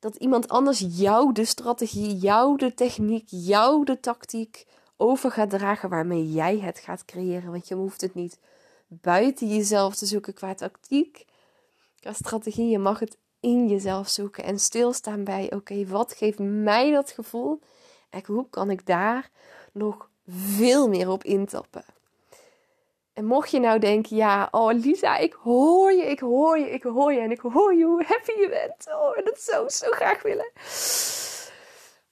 dat 0.05 0.15
iemand 0.15 0.47
anders 0.49 0.85
jou 0.87 1.33
de 1.33 1.45
strategie, 1.45 2.17
jou 2.17 2.57
de 2.57 2.73
techniek, 2.73 3.25
jou 3.27 3.85
de 3.85 3.99
tactiek 3.99 4.65
over 4.97 5.31
gaat 5.31 5.49
dragen 5.49 5.89
waarmee 5.89 6.31
jij 6.31 6.59
het 6.59 6.79
gaat 6.79 7.05
creëren. 7.05 7.51
Want 7.51 7.67
je 7.67 7.75
hoeft 7.75 8.01
het 8.01 8.13
niet 8.13 8.39
buiten 8.87 9.47
jezelf 9.47 9.95
te 9.95 10.05
zoeken 10.05 10.33
qua 10.33 10.53
tactiek, 10.53 11.25
qua 11.99 12.13
strategie. 12.13 12.69
Je 12.69 12.79
mag 12.79 12.99
het 12.99 13.17
in 13.39 13.67
jezelf 13.67 14.09
zoeken 14.09 14.43
en 14.43 14.59
stilstaan 14.59 15.23
bij: 15.23 15.51
oké, 15.53 15.85
wat 15.85 16.13
geeft 16.13 16.39
mij 16.39 16.91
dat 16.91 17.11
gevoel? 17.11 17.59
En 18.09 18.23
hoe 18.25 18.49
kan 18.49 18.69
ik 18.69 18.85
daar 18.85 19.29
nog 19.71 20.09
veel 20.27 20.87
meer 20.87 21.09
op 21.09 21.23
intappen? 21.23 21.85
En 23.15 23.25
mocht 23.25 23.51
je 23.51 23.59
nou 23.59 23.79
denken, 23.79 24.15
ja, 24.15 24.47
oh 24.51 24.73
Lisa, 24.73 25.17
ik 25.17 25.33
hoor 25.33 25.91
je, 25.91 26.03
ik 26.03 26.19
hoor 26.19 26.59
je, 26.59 26.69
ik 26.69 26.83
hoor 26.83 27.13
je 27.13 27.19
en 27.19 27.31
ik 27.31 27.39
hoor 27.39 27.73
je 27.73 27.85
hoe 27.85 28.03
happy 28.03 28.31
je 28.31 28.49
bent. 28.49 28.87
Oh, 28.87 29.25
dat 29.25 29.41
zou 29.41 29.69
zo 29.69 29.87
graag 29.89 30.21
willen. 30.21 30.51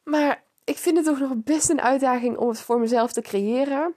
Maar 0.04 0.44
ik 0.64 0.78
vind 0.78 0.98
het 0.98 1.06
toch 1.06 1.20
nog 1.20 1.32
best 1.36 1.70
een 1.70 1.82
uitdaging 1.82 2.38
om 2.38 2.48
het 2.48 2.60
voor 2.60 2.80
mezelf 2.80 3.12
te 3.12 3.22
creëren. 3.22 3.96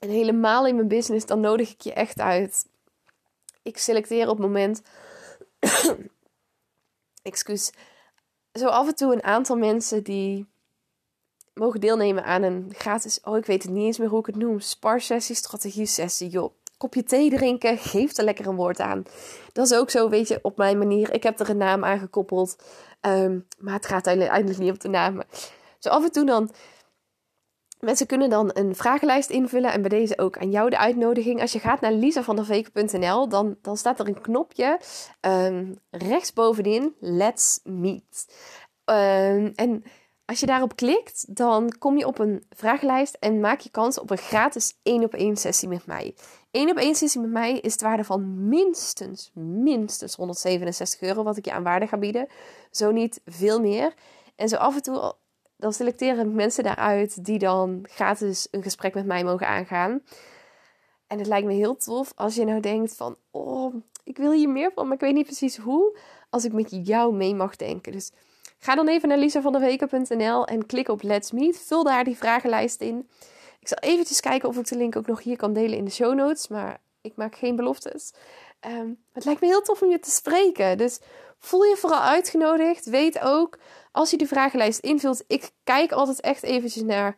En 0.00 0.08
helemaal 0.08 0.66
in 0.66 0.74
mijn 0.74 0.88
business, 0.88 1.26
dan 1.26 1.40
nodig 1.40 1.70
ik 1.70 1.80
je 1.80 1.92
echt 1.92 2.20
uit. 2.20 2.66
Ik 3.62 3.78
selecteer 3.78 4.28
op 4.28 4.36
het 4.36 4.46
moment. 4.46 4.82
Excuus. 7.22 7.72
Zo 8.52 8.66
af 8.66 8.86
en 8.86 8.94
toe 8.94 9.12
een 9.12 9.24
aantal 9.24 9.56
mensen 9.56 10.02
die 10.02 10.46
mogen 11.58 11.80
deelnemen 11.80 12.24
aan 12.24 12.42
een 12.42 12.72
gratis, 12.76 13.20
oh 13.24 13.36
ik 13.36 13.46
weet 13.46 13.62
het 13.62 13.72
niet 13.72 13.84
eens 13.84 13.98
meer 13.98 14.08
hoe 14.08 14.18
ik 14.18 14.26
het 14.26 14.36
noem, 14.36 14.60
sparsessie, 14.60 15.34
strategie-sessie. 15.34 16.28
Joh, 16.28 16.52
kopje 16.76 17.02
thee 17.02 17.30
drinken, 17.30 17.78
geef 17.78 18.16
er 18.16 18.24
lekker 18.24 18.46
een 18.46 18.56
woord 18.56 18.80
aan. 18.80 19.02
Dat 19.52 19.70
is 19.70 19.76
ook 19.76 19.90
zo, 19.90 20.08
weet 20.08 20.28
je, 20.28 20.38
op 20.42 20.56
mijn 20.56 20.78
manier. 20.78 21.12
Ik 21.12 21.22
heb 21.22 21.40
er 21.40 21.50
een 21.50 21.56
naam 21.56 21.84
aan 21.84 21.98
gekoppeld, 21.98 22.56
um, 23.00 23.46
maar 23.58 23.74
het 23.74 23.86
gaat 23.86 24.06
uiteindelijk 24.06 24.58
niet 24.58 24.72
op 24.72 24.80
de 24.80 24.88
naam. 24.88 25.22
Zo 25.78 25.88
af 25.88 26.04
en 26.04 26.12
toe 26.12 26.26
dan 26.26 26.50
Mensen 27.80 28.06
kunnen 28.06 28.30
dan 28.30 28.50
een 28.54 28.74
vragenlijst 28.74 29.30
invullen 29.30 29.72
en 29.72 29.80
bij 29.80 29.90
deze 29.90 30.18
ook 30.18 30.38
aan 30.38 30.50
jou 30.50 30.70
de 30.70 30.78
uitnodiging. 30.78 31.40
Als 31.40 31.52
je 31.52 31.58
gaat 31.58 31.80
naar 31.80 31.92
lisavanderveken.nl, 31.92 33.28
dan, 33.28 33.56
dan 33.62 33.76
staat 33.76 34.00
er 34.00 34.08
een 34.08 34.20
knopje 34.20 34.80
um, 35.20 35.78
rechtsbovenin, 35.90 36.94
let's 37.00 37.60
meet. 37.64 38.26
Um, 38.84 39.52
en 39.54 39.84
als 40.28 40.40
je 40.40 40.46
daarop 40.46 40.76
klikt, 40.76 41.36
dan 41.36 41.74
kom 41.78 41.98
je 41.98 42.06
op 42.06 42.18
een 42.18 42.44
vragenlijst 42.50 43.14
en 43.14 43.40
maak 43.40 43.60
je 43.60 43.70
kans 43.70 43.98
op 43.98 44.10
een 44.10 44.18
gratis 44.18 44.78
1 44.82 45.04
op 45.04 45.14
1 45.14 45.36
sessie 45.36 45.68
met 45.68 45.86
mij. 45.86 46.14
1 46.50 46.70
op 46.70 46.76
1 46.76 46.94
sessie 46.94 47.20
met 47.20 47.30
mij 47.30 47.58
is 47.58 47.72
het 47.72 47.82
waarde 47.82 48.04
van 48.04 48.48
minstens, 48.48 49.30
minstens 49.34 50.14
167 50.14 51.00
euro 51.00 51.22
wat 51.22 51.36
ik 51.36 51.44
je 51.44 51.52
aan 51.52 51.62
waarde 51.62 51.86
ga 51.86 51.96
bieden. 51.96 52.26
Zo 52.70 52.90
niet 52.90 53.20
veel 53.24 53.60
meer. 53.60 53.94
En 54.36 54.48
zo 54.48 54.56
af 54.56 54.74
en 54.74 54.82
toe, 54.82 55.14
dan 55.56 55.72
selecteren 55.72 56.34
mensen 56.34 56.64
daaruit 56.64 57.24
die 57.24 57.38
dan 57.38 57.86
gratis 57.90 58.48
een 58.50 58.62
gesprek 58.62 58.94
met 58.94 59.06
mij 59.06 59.24
mogen 59.24 59.48
aangaan. 59.48 60.02
En 61.06 61.18
het 61.18 61.26
lijkt 61.26 61.46
me 61.46 61.52
heel 61.52 61.76
tof 61.76 62.12
als 62.14 62.34
je 62.34 62.44
nou 62.44 62.60
denkt 62.60 62.96
van, 62.96 63.16
oh, 63.30 63.74
ik 64.04 64.16
wil 64.16 64.32
hier 64.32 64.48
meer 64.48 64.72
van, 64.74 64.84
maar 64.84 64.94
ik 64.94 65.00
weet 65.00 65.14
niet 65.14 65.26
precies 65.26 65.56
hoe. 65.56 65.98
Als 66.30 66.44
ik 66.44 66.52
met 66.52 66.86
jou 66.86 67.14
mee 67.14 67.34
mag 67.34 67.56
denken. 67.56 67.92
Dus 67.92 68.12
ga 68.58 68.74
dan 68.74 68.88
even 68.88 69.08
naar 69.08 69.18
lisavandeweken.nl 69.18 70.46
en 70.46 70.66
klik 70.66 70.88
op 70.88 71.02
Let's 71.02 71.30
Meet. 71.30 71.58
Vul 71.58 71.84
daar 71.84 72.04
die 72.04 72.16
vragenlijst 72.16 72.80
in. 72.80 73.08
Ik 73.60 73.68
zal 73.68 73.78
eventjes 73.78 74.20
kijken 74.20 74.48
of 74.48 74.56
ik 74.56 74.68
de 74.68 74.76
link 74.76 74.96
ook 74.96 75.06
nog 75.06 75.22
hier 75.22 75.36
kan 75.36 75.52
delen 75.52 75.78
in 75.78 75.84
de 75.84 75.90
show 75.90 76.14
notes. 76.14 76.48
Maar 76.48 76.80
ik 77.00 77.16
maak 77.16 77.36
geen 77.36 77.56
beloftes. 77.56 78.12
Um, 78.66 78.98
het 79.12 79.24
lijkt 79.24 79.40
me 79.40 79.46
heel 79.46 79.62
tof 79.62 79.82
om 79.82 79.90
je 79.90 79.98
te 79.98 80.10
spreken. 80.10 80.78
Dus 80.78 81.00
voel 81.38 81.62
je 81.62 81.76
vooral 81.76 82.00
uitgenodigd. 82.00 82.84
Weet 82.84 83.20
ook, 83.20 83.58
als 83.92 84.10
je 84.10 84.16
de 84.16 84.26
vragenlijst 84.26 84.78
invult, 84.78 85.24
ik 85.26 85.50
kijk 85.64 85.92
altijd 85.92 86.20
echt 86.20 86.42
eventjes 86.42 86.82
naar 86.82 87.16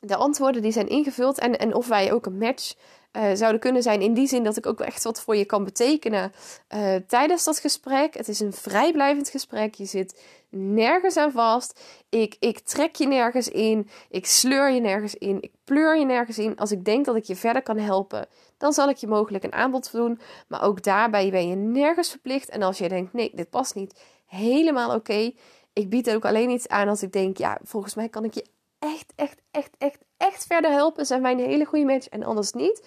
de 0.00 0.16
antwoorden 0.16 0.62
die 0.62 0.72
zijn 0.72 0.88
ingevuld 0.88 1.38
en, 1.38 1.58
en 1.58 1.74
of 1.74 1.86
wij 1.86 2.12
ook 2.12 2.26
een 2.26 2.38
match 2.38 2.74
uh, 3.16 3.34
zouden 3.34 3.60
kunnen 3.60 3.82
zijn. 3.82 4.00
In 4.00 4.14
die 4.14 4.26
zin 4.26 4.44
dat 4.44 4.56
ik 4.56 4.66
ook 4.66 4.80
echt 4.80 5.04
wat 5.04 5.20
voor 5.20 5.36
je 5.36 5.44
kan 5.44 5.64
betekenen 5.64 6.32
uh, 6.74 6.94
tijdens 7.06 7.44
dat 7.44 7.58
gesprek. 7.58 8.14
Het 8.14 8.28
is 8.28 8.40
een 8.40 8.52
vrijblijvend 8.52 9.28
gesprek. 9.28 9.74
Je 9.74 9.84
zit 9.84 10.22
nergens 10.48 11.16
aan 11.16 11.32
vast. 11.32 11.80
Ik, 12.08 12.36
ik 12.40 12.58
trek 12.58 12.94
je 12.94 13.06
nergens 13.06 13.48
in. 13.48 13.88
Ik 14.10 14.26
sleur 14.26 14.70
je 14.70 14.80
nergens 14.80 15.14
in. 15.14 15.42
Ik 15.42 15.52
pleur 15.64 15.98
je 15.98 16.04
nergens 16.04 16.38
in. 16.38 16.56
Als 16.56 16.72
ik 16.72 16.84
denk 16.84 17.04
dat 17.04 17.16
ik 17.16 17.24
je 17.24 17.36
verder 17.36 17.62
kan 17.62 17.78
helpen, 17.78 18.26
dan 18.58 18.72
zal 18.72 18.88
ik 18.88 18.96
je 18.96 19.06
mogelijk 19.06 19.44
een 19.44 19.52
aanbod 19.52 19.92
doen. 19.92 20.20
Maar 20.48 20.62
ook 20.62 20.82
daarbij 20.82 21.30
ben 21.30 21.48
je 21.48 21.54
nergens 21.54 22.10
verplicht. 22.10 22.48
En 22.48 22.62
als 22.62 22.78
je 22.78 22.88
denkt, 22.88 23.12
nee, 23.12 23.30
dit 23.34 23.50
past 23.50 23.74
niet, 23.74 24.00
helemaal 24.26 24.94
oké. 24.94 25.32
Ik 25.72 25.90
bied 25.90 26.14
ook 26.14 26.24
alleen 26.24 26.50
iets 26.50 26.68
aan 26.68 26.88
als 26.88 27.02
ik 27.02 27.12
denk, 27.12 27.36
ja, 27.36 27.58
volgens 27.62 27.94
mij 27.94 28.08
kan 28.08 28.24
ik 28.24 28.34
je 28.34 28.44
echt, 28.78 29.12
echt, 29.16 29.40
echt, 29.50 29.70
echt, 29.78 29.98
echt 30.16 30.46
verder 30.46 30.70
helpen. 30.70 31.06
Zijn 31.06 31.22
wij 31.22 31.32
een 31.32 31.38
hele 31.38 31.64
goede 31.64 31.84
match 31.84 32.08
en 32.08 32.22
anders 32.22 32.52
niet. 32.52 32.86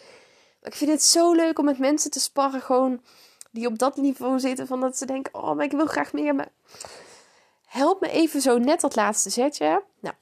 Ik 0.61 0.75
vind 0.75 0.91
het 0.91 1.03
zo 1.03 1.33
leuk 1.33 1.59
om 1.59 1.65
met 1.65 1.79
mensen 1.79 2.11
te 2.11 2.19
sparren, 2.19 2.61
gewoon 2.61 3.01
die 3.51 3.67
op 3.67 3.79
dat 3.79 3.97
niveau 3.97 4.39
zitten. 4.39 4.67
Van 4.67 4.79
dat 4.81 4.97
ze 4.97 5.05
denken, 5.05 5.33
oh, 5.33 5.55
maar 5.55 5.65
ik 5.65 5.71
wil 5.71 5.85
graag 5.85 6.13
meer. 6.13 6.35
Maar 6.35 6.49
help 7.65 8.01
me 8.01 8.09
even 8.09 8.41
zo 8.41 8.57
net 8.57 8.81
dat 8.81 8.95
laatste 8.95 9.29
zetje. 9.29 9.83
Nou, 9.99 10.15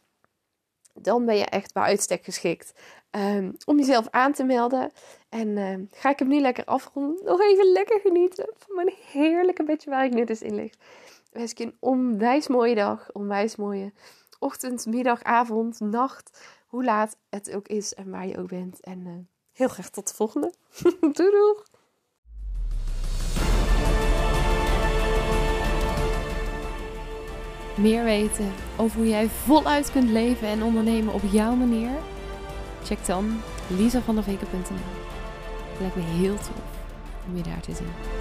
dan 0.94 1.26
ben 1.26 1.38
je 1.38 1.46
echt 1.46 1.74
bij 1.74 1.84
uitstek 1.84 2.24
geschikt 2.24 2.74
um, 3.12 3.58
om 3.66 3.78
jezelf 3.78 4.08
aan 4.10 4.34
te 4.34 4.44
melden. 4.44 4.92
En 5.30 5.48
uh, 5.48 5.76
ga 5.92 6.10
ik 6.10 6.20
hem 6.20 6.28
nu 6.28 6.40
lekker 6.40 6.66
afronden. 6.66 7.26
Nog 7.26 7.42
even 7.42 7.72
lekker 7.72 8.00
genieten 8.00 8.50
van 8.58 8.76
mijn 8.76 8.94
heerlijke 9.12 9.64
bedje 9.64 9.90
waar 9.90 10.06
ik 10.06 10.14
nu 10.14 10.26
dus 10.26 10.42
in 10.42 10.56
lig. 10.56 10.74
Wens 11.32 11.54
een 11.56 11.76
onwijs 11.80 12.48
mooie 12.48 12.76
dag, 12.76 13.10
onwijs 13.12 13.56
mooie 13.56 13.94
ochtend, 14.40 14.86
middag, 14.86 15.24
avond, 15.24 15.80
nacht. 15.80 16.40
Hoe 16.68 16.84
laat 16.84 17.18
het 17.30 17.56
ook 17.56 17.68
is 17.68 17.94
en 17.94 18.10
waar 18.10 18.28
je 18.28 18.38
ook 18.38 18.48
bent. 18.48 18.80
En 18.80 19.00
uh, 19.00 19.14
heel 19.58 19.68
graag 19.68 19.90
tot 19.90 20.08
de 20.08 20.14
volgende. 20.14 20.54
doei 21.00 21.32
doei! 21.32 21.56
Meer 27.76 28.04
weten 28.04 28.54
over 28.78 28.98
hoe 28.98 29.08
jij 29.08 29.30
voluit 29.30 29.92
kunt 29.92 30.10
leven 30.10 30.48
en 30.48 30.64
ondernemen 30.64 31.14
op 31.14 31.22
jouw 31.32 31.56
manier? 31.56 31.92
Check 32.84 33.06
dan 33.06 33.42
lisavandeveken.nl. 33.68 35.06
Het 35.72 35.80
lijkt 35.80 35.96
me 35.96 36.02
heel 36.02 36.36
tof 36.36 36.78
om 37.28 37.38
je 37.38 37.44
daar 37.44 37.62
te 37.62 37.74
zien. 37.74 38.17